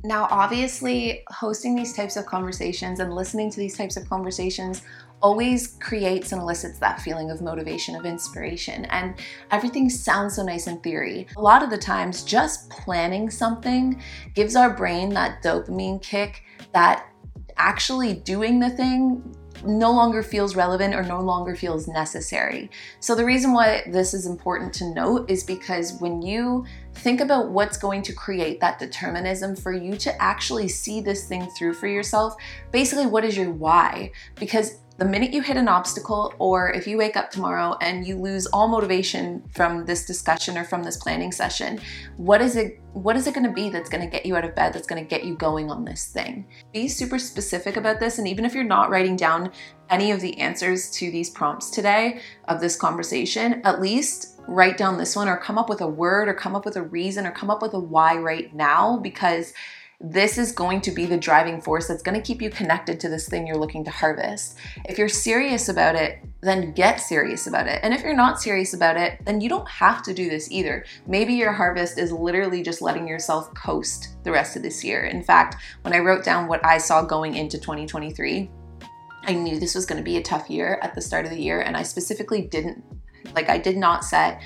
Now, 0.02 0.28
obviously, 0.30 1.24
hosting 1.28 1.74
these 1.74 1.94
types 1.94 2.16
of 2.16 2.24
conversations 2.24 3.00
and 3.00 3.12
listening 3.12 3.50
to 3.50 3.58
these 3.58 3.76
types 3.76 3.96
of 3.96 4.08
conversations 4.08 4.82
always 5.20 5.76
creates 5.80 6.32
and 6.32 6.40
elicits 6.40 6.78
that 6.78 7.00
feeling 7.00 7.30
of 7.30 7.42
motivation, 7.42 7.94
of 7.94 8.06
inspiration, 8.06 8.86
and 8.86 9.14
everything 9.50 9.90
sounds 9.90 10.36
so 10.36 10.42
nice 10.42 10.66
in 10.66 10.78
theory. 10.80 11.26
A 11.36 11.40
lot 11.40 11.62
of 11.62 11.68
the 11.68 11.76
times, 11.76 12.24
just 12.24 12.70
planning 12.70 13.28
something 13.28 14.02
gives 14.34 14.56
our 14.56 14.74
brain 14.74 15.10
that 15.10 15.42
dopamine 15.42 16.00
kick 16.00 16.44
that 16.72 17.06
actually 17.58 18.14
doing 18.14 18.58
the 18.58 18.70
thing 18.70 19.36
no 19.64 19.92
longer 19.92 20.22
feels 20.22 20.56
relevant 20.56 20.94
or 20.94 21.02
no 21.02 21.20
longer 21.20 21.54
feels 21.54 21.86
necessary. 21.88 22.70
So, 23.00 23.14
the 23.14 23.24
reason 23.24 23.52
why 23.52 23.82
this 23.86 24.14
is 24.14 24.26
important 24.26 24.72
to 24.74 24.92
note 24.94 25.30
is 25.30 25.44
because 25.44 26.00
when 26.00 26.22
you 26.22 26.64
think 26.94 27.20
about 27.20 27.50
what's 27.50 27.76
going 27.76 28.02
to 28.02 28.12
create 28.12 28.60
that 28.60 28.78
determinism 28.78 29.56
for 29.56 29.72
you 29.72 29.96
to 29.96 30.22
actually 30.22 30.68
see 30.68 31.00
this 31.00 31.26
thing 31.26 31.48
through 31.56 31.74
for 31.74 31.86
yourself, 31.86 32.34
basically, 32.72 33.06
what 33.06 33.24
is 33.24 33.36
your 33.36 33.50
why? 33.50 34.12
Because 34.36 34.80
the 35.00 35.06
minute 35.06 35.32
you 35.32 35.40
hit 35.40 35.56
an 35.56 35.66
obstacle, 35.66 36.34
or 36.38 36.70
if 36.72 36.86
you 36.86 36.98
wake 36.98 37.16
up 37.16 37.30
tomorrow 37.30 37.74
and 37.80 38.06
you 38.06 38.18
lose 38.18 38.44
all 38.48 38.68
motivation 38.68 39.42
from 39.54 39.86
this 39.86 40.04
discussion 40.04 40.58
or 40.58 40.64
from 40.64 40.82
this 40.82 40.98
planning 40.98 41.32
session, 41.32 41.80
what 42.18 42.42
is 42.42 42.54
it? 42.54 42.78
What 42.92 43.16
is 43.16 43.26
it 43.26 43.32
going 43.32 43.46
to 43.46 43.52
be 43.52 43.70
that's 43.70 43.88
going 43.88 44.04
to 44.04 44.10
get 44.10 44.26
you 44.26 44.36
out 44.36 44.44
of 44.44 44.54
bed? 44.54 44.74
That's 44.74 44.86
going 44.86 45.02
to 45.02 45.08
get 45.08 45.24
you 45.24 45.36
going 45.36 45.70
on 45.70 45.86
this 45.86 46.08
thing? 46.08 46.46
Be 46.74 46.86
super 46.86 47.18
specific 47.18 47.78
about 47.78 47.98
this, 47.98 48.18
and 48.18 48.28
even 48.28 48.44
if 48.44 48.52
you're 48.52 48.62
not 48.62 48.90
writing 48.90 49.16
down 49.16 49.52
any 49.88 50.10
of 50.10 50.20
the 50.20 50.38
answers 50.38 50.90
to 50.90 51.10
these 51.10 51.30
prompts 51.30 51.70
today 51.70 52.20
of 52.48 52.60
this 52.60 52.76
conversation, 52.76 53.62
at 53.64 53.80
least 53.80 54.38
write 54.48 54.76
down 54.76 54.98
this 54.98 55.16
one 55.16 55.28
or 55.30 55.38
come 55.38 55.56
up 55.56 55.70
with 55.70 55.80
a 55.80 55.88
word 55.88 56.28
or 56.28 56.34
come 56.34 56.54
up 56.54 56.66
with 56.66 56.76
a 56.76 56.82
reason 56.82 57.26
or 57.26 57.30
come 57.30 57.48
up 57.48 57.62
with 57.62 57.72
a 57.72 57.80
why 57.80 58.18
right 58.18 58.54
now 58.54 58.98
because 58.98 59.54
this 60.02 60.38
is 60.38 60.52
going 60.52 60.80
to 60.80 60.90
be 60.90 61.04
the 61.04 61.18
driving 61.18 61.60
force 61.60 61.86
that's 61.86 62.02
going 62.02 62.14
to 62.18 62.26
keep 62.26 62.40
you 62.40 62.48
connected 62.48 62.98
to 62.98 63.08
this 63.10 63.28
thing 63.28 63.46
you're 63.46 63.58
looking 63.58 63.84
to 63.84 63.90
harvest. 63.90 64.56
If 64.86 64.96
you're 64.96 65.10
serious 65.10 65.68
about 65.68 65.94
it, 65.94 66.20
then 66.40 66.72
get 66.72 66.96
serious 66.96 67.46
about 67.46 67.66
it. 67.66 67.80
And 67.82 67.92
if 67.92 68.02
you're 68.02 68.14
not 68.14 68.40
serious 68.40 68.72
about 68.72 68.96
it, 68.96 69.22
then 69.26 69.42
you 69.42 69.50
don't 69.50 69.68
have 69.68 70.02
to 70.04 70.14
do 70.14 70.30
this 70.30 70.50
either. 70.50 70.86
Maybe 71.06 71.34
your 71.34 71.52
harvest 71.52 71.98
is 71.98 72.12
literally 72.12 72.62
just 72.62 72.80
letting 72.80 73.06
yourself 73.06 73.52
coast 73.54 74.16
the 74.24 74.32
rest 74.32 74.56
of 74.56 74.62
this 74.62 74.82
year. 74.82 75.04
In 75.04 75.22
fact, 75.22 75.56
when 75.82 75.92
I 75.92 75.98
wrote 75.98 76.24
down 76.24 76.48
what 76.48 76.64
I 76.64 76.78
saw 76.78 77.02
going 77.02 77.34
into 77.34 77.58
2023, 77.58 78.50
I 79.24 79.34
knew 79.34 79.60
this 79.60 79.74
was 79.74 79.84
going 79.84 79.98
to 79.98 80.04
be 80.04 80.16
a 80.16 80.22
tough 80.22 80.48
year 80.48 80.78
at 80.82 80.94
the 80.94 81.02
start 81.02 81.26
of 81.26 81.30
the 81.30 81.42
year, 81.42 81.60
and 81.60 81.76
I 81.76 81.82
specifically 81.82 82.40
didn't 82.40 82.82
like 83.34 83.50
I 83.50 83.58
did 83.58 83.76
not 83.76 84.02
set 84.02 84.40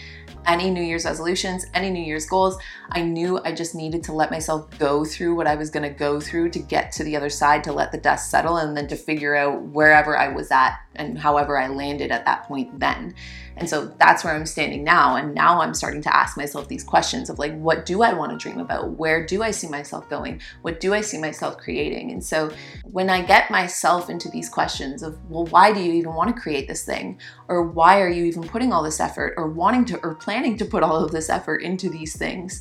any 0.46 0.70
New 0.70 0.82
Year's 0.82 1.04
resolutions, 1.04 1.66
any 1.74 1.90
New 1.90 2.02
Year's 2.02 2.26
goals. 2.26 2.56
I 2.90 3.02
knew 3.02 3.40
I 3.44 3.52
just 3.52 3.74
needed 3.74 4.02
to 4.04 4.12
let 4.12 4.30
myself 4.30 4.68
go 4.78 5.04
through 5.04 5.34
what 5.34 5.46
I 5.46 5.54
was 5.54 5.70
going 5.70 5.82
to 5.82 5.94
go 5.94 6.20
through 6.20 6.50
to 6.50 6.58
get 6.58 6.92
to 6.92 7.04
the 7.04 7.16
other 7.16 7.30
side, 7.30 7.64
to 7.64 7.72
let 7.72 7.92
the 7.92 7.98
dust 7.98 8.30
settle, 8.30 8.56
and 8.56 8.76
then 8.76 8.86
to 8.88 8.96
figure 8.96 9.34
out 9.34 9.62
wherever 9.62 10.16
I 10.16 10.28
was 10.28 10.50
at 10.50 10.78
and 10.96 11.18
however 11.18 11.58
I 11.58 11.68
landed 11.68 12.10
at 12.10 12.24
that 12.24 12.44
point 12.44 12.78
then. 12.78 13.14
And 13.56 13.68
so 13.68 13.86
that's 13.98 14.24
where 14.24 14.34
I'm 14.34 14.46
standing 14.46 14.82
now. 14.82 15.16
And 15.16 15.34
now 15.34 15.60
I'm 15.60 15.74
starting 15.74 16.02
to 16.02 16.16
ask 16.16 16.36
myself 16.36 16.66
these 16.66 16.82
questions 16.82 17.30
of 17.30 17.38
like, 17.38 17.56
what 17.56 17.86
do 17.86 18.02
I 18.02 18.12
want 18.12 18.32
to 18.32 18.36
dream 18.36 18.58
about? 18.58 18.90
Where 18.92 19.24
do 19.24 19.42
I 19.42 19.52
see 19.52 19.68
myself 19.68 20.08
going? 20.08 20.40
What 20.62 20.80
do 20.80 20.92
I 20.92 21.00
see 21.00 21.18
myself 21.18 21.58
creating? 21.58 22.10
And 22.10 22.24
so 22.24 22.50
when 22.82 23.10
I 23.10 23.22
get 23.22 23.50
myself 23.50 24.10
into 24.10 24.28
these 24.28 24.48
questions 24.48 25.02
of, 25.02 25.18
well, 25.30 25.46
why 25.46 25.72
do 25.72 25.80
you 25.80 25.92
even 25.92 26.14
want 26.14 26.34
to 26.34 26.40
create 26.40 26.66
this 26.66 26.84
thing? 26.84 27.20
Or 27.46 27.62
why 27.62 28.00
are 28.00 28.08
you 28.08 28.24
even 28.24 28.42
putting 28.42 28.72
all 28.72 28.82
this 28.82 29.00
effort 29.00 29.34
or 29.36 29.48
wanting 29.48 29.84
to 29.86 30.00
or 30.02 30.16
planning 30.24 30.56
to 30.56 30.64
put 30.64 30.82
all 30.82 31.04
of 31.04 31.12
this 31.12 31.28
effort 31.28 31.62
into 31.62 31.90
these 31.90 32.16
things? 32.16 32.60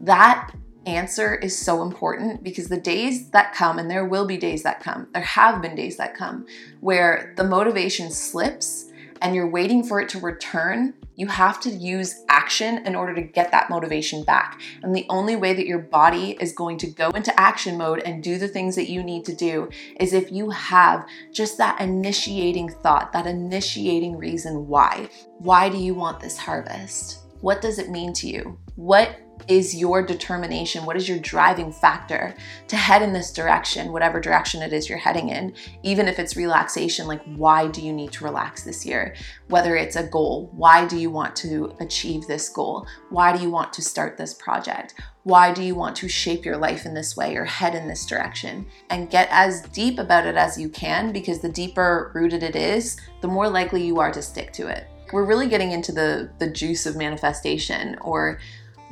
That 0.00 0.50
answer 0.84 1.36
is 1.36 1.56
so 1.56 1.82
important 1.82 2.42
because 2.42 2.68
the 2.68 2.80
days 2.80 3.30
that 3.30 3.54
come, 3.54 3.78
and 3.78 3.90
there 3.90 4.04
will 4.04 4.26
be 4.26 4.36
days 4.36 4.64
that 4.64 4.80
come, 4.80 5.06
there 5.14 5.22
have 5.22 5.62
been 5.62 5.76
days 5.76 5.96
that 5.96 6.14
come, 6.14 6.46
where 6.80 7.32
the 7.36 7.44
motivation 7.44 8.10
slips 8.10 8.90
and 9.20 9.34
you're 9.34 9.48
waiting 9.48 9.82
for 9.82 10.00
it 10.00 10.08
to 10.10 10.18
return, 10.20 10.94
you 11.16 11.28
have 11.28 11.60
to 11.60 11.70
use 11.70 12.24
action 12.28 12.84
in 12.86 12.94
order 12.94 13.14
to 13.14 13.22
get 13.22 13.50
that 13.52 13.70
motivation 13.70 14.24
back. 14.24 14.60
And 14.82 14.94
the 14.94 15.06
only 15.08 15.36
way 15.36 15.54
that 15.54 15.66
your 15.66 15.78
body 15.78 16.36
is 16.40 16.52
going 16.52 16.78
to 16.78 16.86
go 16.86 17.10
into 17.10 17.38
action 17.40 17.78
mode 17.78 18.00
and 18.00 18.22
do 18.22 18.38
the 18.38 18.48
things 18.48 18.74
that 18.76 18.90
you 18.90 19.02
need 19.02 19.24
to 19.26 19.34
do 19.34 19.70
is 20.00 20.12
if 20.12 20.32
you 20.32 20.50
have 20.50 21.06
just 21.32 21.58
that 21.58 21.80
initiating 21.80 22.68
thought, 22.68 23.12
that 23.12 23.26
initiating 23.26 24.16
reason 24.16 24.66
why. 24.66 25.08
Why 25.38 25.68
do 25.68 25.78
you 25.78 25.94
want 25.94 26.20
this 26.20 26.38
harvest? 26.38 27.20
What 27.40 27.60
does 27.60 27.78
it 27.78 27.90
mean 27.90 28.12
to 28.14 28.26
you? 28.26 28.58
What 28.76 29.20
is 29.48 29.74
your 29.74 30.02
determination? 30.02 30.84
What 30.84 30.96
is 30.96 31.08
your 31.08 31.18
driving 31.18 31.72
factor 31.72 32.34
to 32.68 32.76
head 32.76 33.02
in 33.02 33.12
this 33.12 33.32
direction, 33.32 33.92
whatever 33.92 34.20
direction 34.20 34.62
it 34.62 34.72
is 34.72 34.88
you're 34.88 34.98
heading 34.98 35.28
in? 35.28 35.54
Even 35.82 36.08
if 36.08 36.18
it's 36.18 36.36
relaxation, 36.36 37.06
like 37.06 37.22
why 37.36 37.68
do 37.68 37.80
you 37.80 37.92
need 37.92 38.12
to 38.12 38.24
relax 38.24 38.62
this 38.62 38.84
year? 38.84 39.14
Whether 39.48 39.76
it's 39.76 39.96
a 39.96 40.06
goal, 40.06 40.50
why 40.54 40.86
do 40.86 40.96
you 40.96 41.10
want 41.10 41.36
to 41.36 41.74
achieve 41.80 42.26
this 42.26 42.48
goal? 42.48 42.86
Why 43.10 43.36
do 43.36 43.42
you 43.42 43.50
want 43.50 43.72
to 43.74 43.82
start 43.82 44.16
this 44.16 44.34
project? 44.34 44.94
Why 45.24 45.54
do 45.54 45.62
you 45.62 45.74
want 45.74 45.96
to 45.96 46.08
shape 46.08 46.44
your 46.44 46.58
life 46.58 46.84
in 46.84 46.92
this 46.92 47.16
way 47.16 47.34
or 47.36 47.44
head 47.44 47.74
in 47.74 47.88
this 47.88 48.04
direction? 48.04 48.66
And 48.90 49.10
get 49.10 49.28
as 49.30 49.62
deep 49.68 49.98
about 49.98 50.26
it 50.26 50.36
as 50.36 50.58
you 50.58 50.68
can 50.68 51.12
because 51.12 51.40
the 51.40 51.48
deeper 51.48 52.12
rooted 52.14 52.42
it 52.42 52.56
is, 52.56 52.98
the 53.22 53.28
more 53.28 53.48
likely 53.48 53.82
you 53.84 54.00
are 54.00 54.12
to 54.12 54.20
stick 54.20 54.52
to 54.52 54.68
it. 54.68 54.86
We're 55.12 55.24
really 55.24 55.48
getting 55.48 55.72
into 55.72 55.92
the 55.92 56.30
the 56.38 56.50
juice 56.50 56.86
of 56.86 56.96
manifestation 56.96 57.96
or 58.00 58.38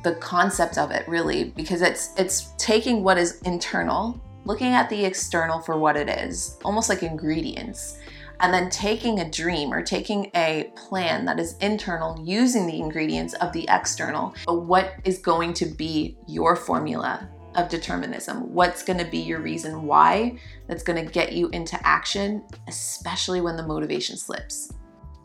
the 0.02 0.14
concept 0.16 0.78
of 0.78 0.90
it 0.90 1.06
really 1.08 1.44
because 1.56 1.82
it's 1.82 2.10
it's 2.16 2.52
taking 2.58 3.02
what 3.02 3.18
is 3.18 3.40
internal 3.42 4.20
looking 4.44 4.72
at 4.72 4.88
the 4.90 5.04
external 5.04 5.60
for 5.60 5.78
what 5.78 5.96
it 5.96 6.08
is 6.08 6.58
almost 6.64 6.88
like 6.88 7.02
ingredients 7.02 7.98
and 8.40 8.52
then 8.52 8.68
taking 8.70 9.20
a 9.20 9.30
dream 9.30 9.72
or 9.72 9.82
taking 9.82 10.30
a 10.34 10.72
plan 10.74 11.24
that 11.24 11.38
is 11.38 11.56
internal 11.58 12.20
using 12.24 12.66
the 12.66 12.78
ingredients 12.78 13.34
of 13.34 13.52
the 13.52 13.64
external 13.68 14.34
but 14.46 14.62
what 14.62 14.94
is 15.04 15.18
going 15.18 15.52
to 15.52 15.66
be 15.66 16.16
your 16.26 16.56
formula 16.56 17.28
of 17.54 17.68
determinism? 17.68 18.52
What's 18.52 18.82
going 18.82 18.98
to 18.98 19.04
be 19.04 19.18
your 19.18 19.40
reason 19.40 19.82
why 19.82 20.38
that's 20.66 20.82
going 20.82 21.04
to 21.04 21.10
get 21.10 21.32
you 21.32 21.48
into 21.50 21.78
action 21.86 22.44
especially 22.68 23.40
when 23.40 23.56
the 23.56 23.66
motivation 23.66 24.16
slips? 24.16 24.72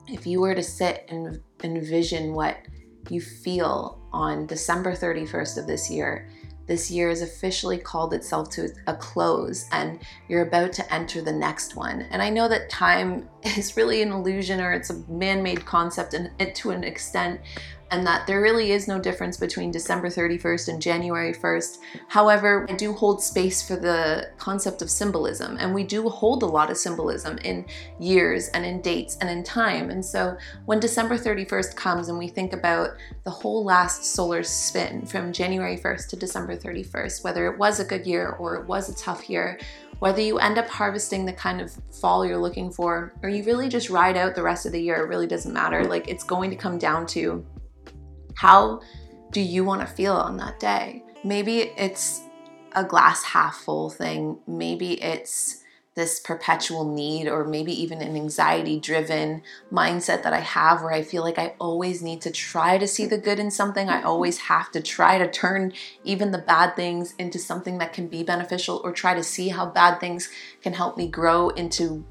If 0.07 0.25
you 0.25 0.39
were 0.39 0.55
to 0.55 0.63
sit 0.63 1.05
and 1.09 1.41
envision 1.63 2.33
what 2.33 2.57
you 3.09 3.21
feel 3.21 3.96
on 4.13 4.45
December 4.45 4.93
31st 4.93 5.57
of 5.57 5.67
this 5.67 5.89
year, 5.89 6.27
this 6.67 6.91
year 6.91 7.09
has 7.09 7.21
officially 7.21 7.77
called 7.77 8.13
itself 8.13 8.49
to 8.51 8.69
a 8.87 8.93
close 8.93 9.67
and 9.71 9.99
you're 10.27 10.45
about 10.45 10.73
to 10.73 10.93
enter 10.93 11.21
the 11.21 11.31
next 11.31 11.75
one. 11.75 12.01
And 12.11 12.21
I 12.21 12.29
know 12.29 12.47
that 12.49 12.69
time 12.69 13.27
is 13.43 13.77
really 13.77 14.01
an 14.01 14.11
illusion 14.11 14.59
or 14.59 14.73
it's 14.73 14.89
a 14.89 14.97
man 15.09 15.41
made 15.41 15.65
concept 15.65 16.13
and 16.13 16.29
to 16.55 16.71
an 16.71 16.83
extent, 16.83 17.39
and 17.91 18.05
that 18.05 18.27
there 18.27 18.41
really 18.41 18.71
is 18.71 18.87
no 18.87 18.99
difference 18.99 19.37
between 19.37 19.71
December 19.71 20.09
31st 20.09 20.67
and 20.67 20.81
January 20.81 21.33
1st. 21.33 21.77
However, 22.07 22.65
I 22.69 22.73
do 22.73 22.93
hold 22.93 23.23
space 23.23 23.65
for 23.65 23.75
the 23.75 24.29
concept 24.37 24.81
of 24.81 24.89
symbolism, 24.89 25.57
and 25.59 25.73
we 25.73 25.83
do 25.83 26.09
hold 26.09 26.43
a 26.43 26.47
lot 26.47 26.69
of 26.69 26.77
symbolism 26.77 27.37
in 27.39 27.65
years 27.99 28.49
and 28.49 28.65
in 28.65 28.81
dates 28.81 29.17
and 29.21 29.29
in 29.29 29.43
time. 29.43 29.89
And 29.89 30.03
so 30.03 30.37
when 30.65 30.79
December 30.79 31.17
31st 31.17 31.75
comes 31.75 32.09
and 32.09 32.17
we 32.17 32.27
think 32.27 32.53
about 32.53 32.91
the 33.23 33.31
whole 33.31 33.63
last 33.63 34.05
solar 34.05 34.43
spin 34.43 35.05
from 35.05 35.31
January 35.31 35.77
1st 35.77 36.09
to 36.09 36.15
December 36.15 36.55
31st, 36.55 37.23
whether 37.23 37.51
it 37.51 37.57
was 37.57 37.79
a 37.79 37.85
good 37.85 38.05
year 38.05 38.31
or 38.31 38.55
it 38.55 38.67
was 38.67 38.89
a 38.89 38.95
tough 38.95 39.29
year, 39.29 39.59
whether 39.99 40.21
you 40.21 40.37
end 40.37 40.57
up 40.57 40.67
harvesting 40.67 41.25
the 41.25 41.33
kind 41.33 41.59
of 41.59 41.71
fall 41.91 42.25
you're 42.25 42.37
looking 42.37 42.71
for, 42.71 43.13
or 43.23 43.29
you 43.29 43.43
really 43.43 43.67
just 43.67 43.89
ride 43.89 44.15
out 44.15 44.35
the 44.35 44.43
rest 44.43 44.65
of 44.65 44.71
the 44.71 44.81
year, 44.81 44.97
it 44.97 45.07
really 45.07 45.25
doesn't 45.25 45.53
matter. 45.53 45.83
Like 45.85 46.07
it's 46.07 46.23
going 46.23 46.49
to 46.51 46.55
come 46.55 46.77
down 46.77 47.07
to 47.07 47.43
how 48.37 48.81
do 49.31 49.41
you 49.41 49.65
want 49.65 49.81
to 49.81 49.87
feel 49.87 50.13
on 50.13 50.37
that 50.37 50.59
day? 50.59 51.03
Maybe 51.23 51.71
it's 51.77 52.21
a 52.73 52.83
glass 52.83 53.23
half 53.23 53.55
full 53.55 53.89
thing. 53.89 54.37
Maybe 54.45 55.01
it's 55.01 55.63
this 55.95 56.19
perpetual 56.19 56.93
need, 56.93 57.27
or 57.27 57.43
maybe 57.43 57.71
even 57.71 58.03
an 58.03 58.15
anxiety 58.15 58.79
driven 58.79 59.41
mindset 59.71 60.21
that 60.21 60.33
I 60.33 60.41
have 60.41 60.83
where 60.83 60.91
I 60.91 61.01
feel 61.01 61.23
like 61.23 61.39
I 61.39 61.55
always 61.59 62.03
need 62.03 62.21
to 62.21 62.29
try 62.29 62.77
to 62.77 62.87
see 62.87 63.07
the 63.07 63.17
good 63.17 63.39
in 63.39 63.49
something. 63.49 63.89
I 63.89 64.03
always 64.03 64.37
have 64.37 64.71
to 64.73 64.81
try 64.81 65.17
to 65.17 65.27
turn 65.27 65.73
even 66.03 66.29
the 66.29 66.37
bad 66.37 66.75
things 66.75 67.15
into 67.17 67.39
something 67.39 67.79
that 67.79 67.93
can 67.93 68.07
be 68.07 68.21
beneficial, 68.21 68.79
or 68.83 68.91
try 68.91 69.15
to 69.15 69.23
see 69.23 69.49
how 69.49 69.65
bad 69.65 69.99
things 69.99 70.29
can 70.61 70.73
help 70.73 70.97
me 70.97 71.07
grow 71.07 71.49
into 71.49 72.05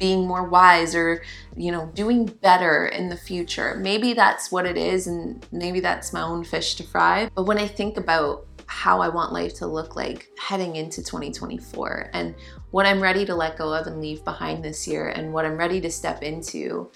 being 0.00 0.26
more 0.26 0.48
wise 0.48 0.94
or 0.96 1.22
you 1.56 1.70
know 1.70 1.86
doing 1.94 2.26
better 2.26 2.86
in 2.86 3.08
the 3.08 3.16
future. 3.16 3.76
Maybe 3.76 4.12
that's 4.12 4.50
what 4.50 4.66
it 4.66 4.76
is 4.76 5.06
and 5.06 5.46
maybe 5.52 5.78
that's 5.78 6.12
my 6.12 6.22
own 6.22 6.42
fish 6.42 6.74
to 6.76 6.82
fry. 6.82 7.30
But 7.36 7.44
when 7.44 7.58
i 7.58 7.68
think 7.68 7.96
about 7.96 8.46
how 8.66 9.00
i 9.00 9.08
want 9.08 9.32
life 9.32 9.52
to 9.52 9.66
look 9.66 9.96
like 9.96 10.28
heading 10.38 10.76
into 10.76 11.02
2024 11.02 12.10
and 12.12 12.36
what 12.70 12.86
i'm 12.86 13.00
ready 13.00 13.26
to 13.26 13.34
let 13.34 13.58
go 13.58 13.74
of 13.74 13.88
and 13.88 14.00
leave 14.00 14.24
behind 14.24 14.64
this 14.64 14.86
year 14.86 15.08
and 15.08 15.32
what 15.32 15.44
i'm 15.44 15.56
ready 15.56 15.80
to 15.80 15.90
step 15.90 16.22
into 16.22 16.88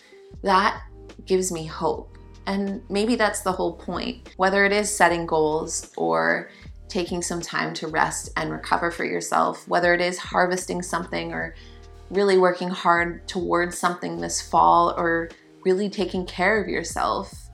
that 0.42 0.80
gives 1.26 1.52
me 1.52 1.66
hope. 1.66 2.16
And 2.46 2.82
maybe 2.90 3.16
that's 3.16 3.40
the 3.40 3.52
whole 3.52 3.72
point 3.74 4.30
whether 4.36 4.64
it 4.64 4.72
is 4.72 4.94
setting 4.94 5.24
goals 5.26 5.90
or 5.96 6.50
taking 6.88 7.22
some 7.22 7.40
time 7.40 7.72
to 7.72 7.86
rest 7.86 8.30
and 8.36 8.52
recover 8.52 8.90
for 8.90 9.06
yourself 9.06 9.66
whether 9.66 9.94
it 9.94 10.02
is 10.02 10.18
harvesting 10.18 10.82
something 10.82 11.32
or 11.32 11.54
really 12.10 12.38
working 12.38 12.68
hard 12.68 13.26
towards 13.26 13.76
something 13.78 14.20
this 14.20 14.40
fall 14.40 14.94
or 14.96 15.30
really 15.64 15.88
taking 15.88 16.26
care 16.26 16.60
of 16.62 16.68
yourself, 16.68 17.50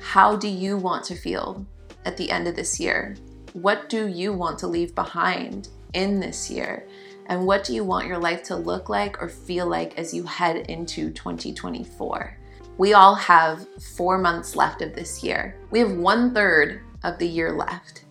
how 0.00 0.36
do 0.36 0.48
you 0.48 0.76
want 0.76 1.04
to 1.04 1.14
feel 1.14 1.66
at 2.04 2.16
the 2.16 2.30
end 2.30 2.48
of 2.48 2.56
this 2.56 2.80
year? 2.80 3.16
What 3.52 3.88
do 3.88 4.06
you 4.06 4.32
want 4.32 4.58
to 4.60 4.66
leave 4.66 4.94
behind 4.94 5.68
in 5.92 6.20
this 6.20 6.50
year? 6.50 6.86
And 7.26 7.46
what 7.46 7.64
do 7.64 7.74
you 7.74 7.84
want 7.84 8.06
your 8.06 8.18
life 8.18 8.42
to 8.44 8.56
look 8.56 8.88
like 8.88 9.22
or 9.22 9.28
feel 9.28 9.66
like 9.66 9.98
as 9.98 10.14
you 10.14 10.24
head 10.24 10.56
into 10.68 11.10
2024? 11.10 12.36
We 12.78 12.94
all 12.94 13.14
have 13.14 13.66
four 13.96 14.18
months 14.18 14.56
left 14.56 14.82
of 14.82 14.94
this 14.94 15.22
year. 15.22 15.56
We 15.70 15.80
have 15.80 15.92
one 15.92 16.32
third 16.32 16.80
of 17.04 17.18
the 17.18 17.28
year 17.28 17.52
left. 17.52 18.04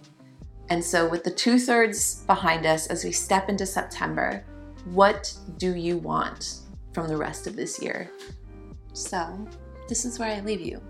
And 0.70 0.84
so, 0.84 1.08
with 1.08 1.24
the 1.24 1.32
two 1.32 1.58
thirds 1.58 2.24
behind 2.26 2.66
us 2.68 2.88
as 2.88 3.04
we 3.04 3.12
step 3.12 3.50
into 3.50 3.66
September, 3.66 4.44
what 4.86 5.34
do 5.58 5.76
you 5.76 5.98
want 5.98 6.60
from 6.94 7.08
the 7.08 7.18
rest 7.18 7.48
of 7.48 7.56
this 7.56 7.82
year? 7.82 8.12
So, 8.94 9.48
this 9.88 10.06
is 10.06 10.20
where 10.20 10.36
I 10.36 10.40
leave 10.42 10.62
you. 10.62 10.82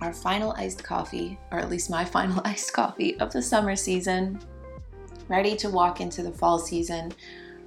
Our 0.00 0.12
final 0.12 0.52
iced 0.52 0.84
coffee, 0.84 1.38
or 1.50 1.58
at 1.58 1.70
least 1.70 1.90
my 1.90 2.04
final 2.16 2.40
iced 2.44 2.72
coffee 2.72 3.18
of 3.20 3.32
the 3.32 3.42
summer 3.42 3.76
season, 3.76 4.40
ready 5.28 5.56
to 5.56 5.70
walk 5.70 6.00
into 6.00 6.22
the 6.22 6.32
fall 6.32 6.58
season, 6.58 7.12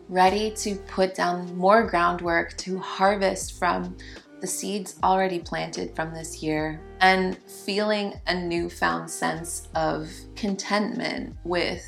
ready 0.08 0.52
to 0.52 0.76
put 0.76 1.14
down 1.14 1.56
more 1.56 1.84
groundwork 1.84 2.56
to 2.58 2.80
harvest 2.80 3.60
from 3.60 3.96
the 4.42 4.48
seeds 4.48 4.98
already 5.04 5.40
planted 5.40 5.96
from 5.96 6.14
this 6.14 6.42
year 6.42 6.80
and 7.02 7.38
feeling 7.66 8.14
a 8.28 8.34
newfound 8.34 9.10
sense 9.10 9.68
of 9.76 10.10
contentment 10.36 11.36
with 11.44 11.86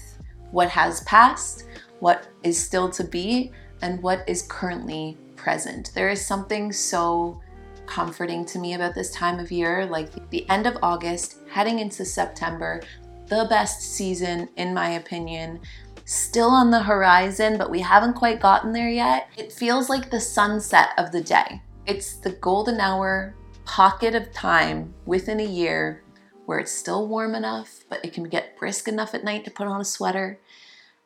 what 0.52 0.70
has 0.70 1.02
passed, 1.02 1.66
what 2.00 2.28
is 2.44 2.62
still 2.62 2.90
to 2.90 3.04
be, 3.04 3.52
and 3.82 4.02
what 4.02 4.24
is 4.28 4.44
currently 4.44 5.18
present. 5.36 5.92
There 5.94 6.10
is 6.10 6.26
something 6.26 6.72
so 6.72 7.42
comforting 7.86 8.46
to 8.46 8.60
me 8.60 8.74
about 8.74 8.96
this 8.96 9.12
time 9.12 9.40
of 9.40 9.52
year, 9.52 9.86
like 9.86 10.30
the 10.30 10.50
end 10.50 10.68
of 10.68 10.78
August, 10.82 11.40
heading 11.50 11.80
into 11.80 12.06
September, 12.06 12.82
the 13.28 13.48
best 13.50 13.82
season, 13.82 14.50
in 14.56 14.74
my 14.74 14.92
opinion. 14.92 15.60
Still 16.06 16.50
on 16.50 16.72
the 16.72 16.84
horizon, 16.84 17.58
but 17.58 17.70
we 17.70 17.80
haven't 17.80 18.14
quite 18.14 18.40
gotten 18.40 18.72
there 18.72 18.90
yet. 18.90 19.30
It 19.38 19.52
feels 19.52 19.90
like 19.90 20.10
the 20.10 20.20
sunset 20.20 20.90
of 20.98 21.12
the 21.12 21.22
day. 21.22 21.62
It's 21.86 22.16
the 22.16 22.32
golden 22.32 22.80
hour 22.80 23.36
pocket 23.66 24.16
of 24.16 24.32
time 24.32 24.94
within 25.06 25.40
a 25.40 25.46
year 25.46 26.04
where 26.46 26.60
it's 26.60 26.72
still 26.72 27.08
warm 27.08 27.36
enough, 27.36 27.86
but 27.90 28.04
it 28.04 28.14
can 28.14 28.26
get 28.26 28.58
brisk 28.58 28.88
enough 28.88 29.14
at 29.14 29.24
night 29.24 29.46
to 29.46 29.52
put 29.52 29.68
on 29.68 29.80
a 29.80 29.86
sweater. 29.86 30.40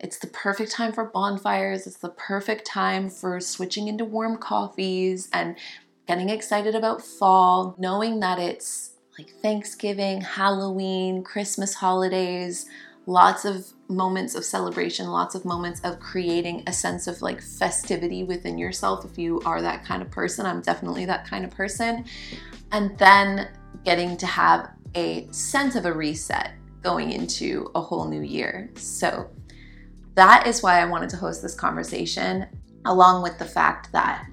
It's 0.06 0.20
the 0.20 0.28
perfect 0.28 0.72
time 0.72 0.94
for 0.94 1.06
bonfires. 1.06 1.88
It's 1.88 1.98
the 1.98 2.10
perfect 2.10 2.64
time 2.64 3.10
for 3.10 3.40
switching 3.40 3.88
into 3.88 4.06
warm 4.06 4.38
coffees 4.38 5.28
and 5.34 5.58
getting 6.08 6.30
excited 6.30 6.76
about 6.76 7.02
fall, 7.02 7.76
knowing 7.80 8.20
that 8.20 8.38
it's 8.38 8.92
like 9.18 9.32
Thanksgiving, 9.42 10.22
Halloween, 10.22 11.24
Christmas 11.24 11.74
holidays, 11.74 12.68
lots 13.08 13.46
of 13.46 13.66
moments 13.90 14.36
of 14.36 14.46
celebration, 14.46 15.08
lots 15.08 15.34
of 15.34 15.44
moments 15.44 15.82
of 15.82 16.00
creating 16.00 16.62
a 16.68 16.72
sense 16.72 17.08
of 17.08 17.24
like 17.24 17.42
festivity 17.42 18.24
within 18.24 18.60
yourself. 18.60 19.06
If 19.06 19.18
you 19.18 19.42
are 19.44 19.60
that 19.64 19.84
kind 19.84 20.04
of 20.04 20.12
person, 20.12 20.46
I'm 20.46 20.62
definitely 20.62 21.06
that 21.06 21.28
kind 21.28 21.44
of 21.44 21.50
person. 21.50 22.06
And 22.72 22.96
then 23.00 23.50
getting 23.84 24.18
to 24.18 24.28
have 24.28 24.70
a 24.94 25.28
sense 25.32 25.76
of 25.76 25.88
a 25.88 25.92
reset 25.92 26.52
going 26.84 27.12
into 27.12 27.72
a 27.74 27.82
whole 27.82 28.08
new 28.08 28.22
year. 28.22 28.70
So 28.76 29.32
that 30.16 30.48
is 30.48 30.64
why 30.64 30.82
I 30.82 30.86
wanted 30.86 31.10
to 31.12 31.18
host 31.18 31.42
this 31.42 31.56
conversation, 31.56 32.48
along 32.86 33.22
with 33.24 33.38
the 33.38 33.46
fact 33.46 33.92
that 33.92 34.28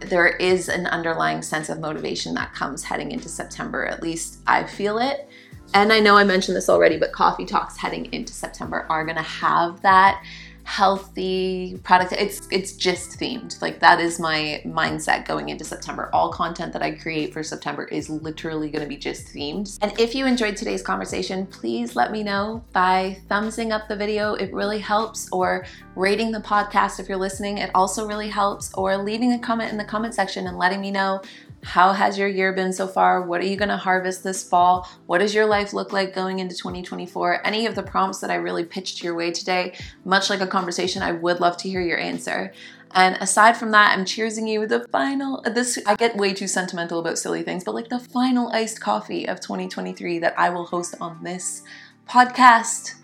there 0.00 0.28
is 0.28 0.68
an 0.68 0.86
underlying 0.86 1.42
sense 1.42 1.68
of 1.68 1.78
motivation 1.78 2.34
that 2.34 2.52
comes 2.54 2.82
heading 2.82 3.12
into 3.12 3.28
September. 3.28 3.86
At 3.86 4.02
least 4.02 4.40
I 4.46 4.64
feel 4.64 4.98
it. 4.98 5.28
And 5.74 5.92
I 5.92 6.00
know 6.00 6.16
I 6.16 6.24
mentioned 6.24 6.56
this 6.56 6.68
already, 6.68 6.98
but 6.98 7.12
coffee 7.12 7.46
talks 7.46 7.76
heading 7.76 8.12
into 8.12 8.32
September 8.32 8.86
are 8.90 9.04
going 9.04 9.16
to 9.16 9.22
have 9.22 9.80
that 9.82 10.22
healthy 10.64 11.78
product. 11.82 12.12
It's 12.12 12.46
it's 12.50 12.72
just 12.72 13.18
themed. 13.18 13.60
Like 13.60 13.80
that 13.80 14.00
is 14.00 14.20
my 14.20 14.62
mindset 14.64 15.26
going 15.26 15.48
into 15.48 15.64
september. 15.64 16.10
All 16.12 16.32
content 16.32 16.72
that 16.72 16.82
i 16.82 16.92
create 16.92 17.32
for 17.32 17.42
september 17.42 17.84
is 17.84 18.08
literally 18.08 18.70
going 18.70 18.82
to 18.82 18.88
be 18.88 18.96
just 18.96 19.26
themed. 19.28 19.78
And 19.82 19.98
if 19.98 20.14
you 20.14 20.26
enjoyed 20.26 20.56
today's 20.56 20.82
conversation 20.82 21.46
please 21.46 21.96
let 21.96 22.12
me 22.12 22.22
know 22.22 22.64
by 22.72 23.18
thumbsing 23.28 23.72
up 23.72 23.88
the 23.88 23.96
video. 23.96 24.34
It 24.34 24.52
really 24.52 24.78
helps 24.78 25.28
or 25.32 25.64
rating 25.96 26.32
the 26.32 26.40
podcast 26.40 27.00
if 27.00 27.08
you're 27.08 27.18
listening. 27.18 27.58
It 27.58 27.70
also 27.74 28.06
really 28.06 28.28
helps 28.28 28.72
or 28.74 28.96
leaving 28.96 29.32
a 29.32 29.38
comment 29.38 29.72
in 29.72 29.78
the 29.78 29.84
comment 29.84 30.14
section 30.14 30.46
and 30.46 30.58
letting 30.58 30.80
me 30.80 30.90
know 30.90 31.20
how 31.62 31.92
has 31.92 32.18
your 32.18 32.28
year 32.28 32.52
been 32.52 32.72
so 32.72 32.88
far? 32.88 33.22
What 33.22 33.40
are 33.40 33.46
you 33.46 33.56
going 33.56 33.68
to 33.68 33.76
harvest 33.76 34.24
this 34.24 34.42
fall? 34.42 34.88
What 35.06 35.18
does 35.18 35.34
your 35.34 35.46
life 35.46 35.72
look 35.72 35.92
like 35.92 36.14
going 36.14 36.40
into 36.40 36.56
2024? 36.56 37.46
Any 37.46 37.66
of 37.66 37.74
the 37.74 37.82
prompts 37.82 38.18
that 38.20 38.30
I 38.30 38.34
really 38.34 38.64
pitched 38.64 39.02
your 39.02 39.14
way 39.14 39.30
today, 39.30 39.74
much 40.04 40.28
like 40.28 40.40
a 40.40 40.46
conversation, 40.46 41.02
I 41.02 41.12
would 41.12 41.40
love 41.40 41.56
to 41.58 41.68
hear 41.68 41.80
your 41.80 41.98
answer. 41.98 42.52
And 42.94 43.16
aside 43.20 43.56
from 43.56 43.70
that, 43.70 43.96
I'm 43.96 44.04
cheersing 44.04 44.48
you 44.48 44.60
with 44.60 44.68
the 44.68 44.86
final 44.88 45.40
this 45.42 45.78
I 45.86 45.94
get 45.94 46.16
way 46.16 46.34
too 46.34 46.48
sentimental 46.48 46.98
about 46.98 47.16
silly 47.16 47.42
things, 47.42 47.64
but 47.64 47.74
like 47.74 47.88
the 47.88 47.98
final 47.98 48.50
iced 48.52 48.80
coffee 48.80 49.26
of 49.26 49.40
2023 49.40 50.18
that 50.18 50.38
I 50.38 50.50
will 50.50 50.66
host 50.66 50.96
on 51.00 51.22
this 51.22 51.62
podcast. 52.08 52.96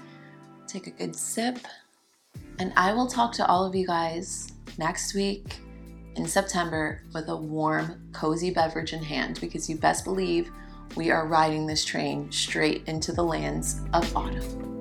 Take 0.67 0.89
a 0.89 0.91
good 0.91 1.17
sip. 1.17 1.61
And 2.59 2.73
I 2.77 2.93
will 2.93 3.07
talk 3.07 3.33
to 3.35 3.47
all 3.47 3.65
of 3.65 3.75
you 3.75 3.87
guys 3.87 4.53
next 4.79 5.15
week 5.15 5.61
in 6.19 6.27
September 6.27 7.01
with 7.15 7.29
a 7.29 7.37
warm, 7.37 8.01
cozy 8.13 8.51
beverage 8.51 8.93
in 8.93 9.03
hand 9.03 9.41
because 9.41 9.71
you 9.71 9.77
best 9.77 10.05
believe 10.05 10.51
we 10.97 11.13
are 11.13 11.27
riding 11.29 11.65
this 11.65 11.85
train 11.85 12.31
straight 12.33 12.83
into 12.89 13.13
the 13.13 13.23
lands 13.23 13.81
of 13.95 14.17
autumn. 14.17 14.77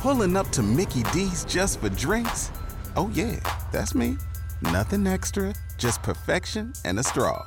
Pulling 0.00 0.36
up 0.36 0.50
to 0.50 0.62
Mickey 0.62 1.04
D's 1.12 1.44
just 1.44 1.78
for 1.78 1.88
drinks? 1.90 2.50
Oh, 2.96 3.10
yeah, 3.14 3.38
that's 3.70 3.94
me. 3.94 4.16
Nothing 4.60 5.06
extra, 5.06 5.54
just 5.78 6.02
perfection 6.02 6.72
and 6.84 6.98
a 6.98 7.04
straw 7.04 7.46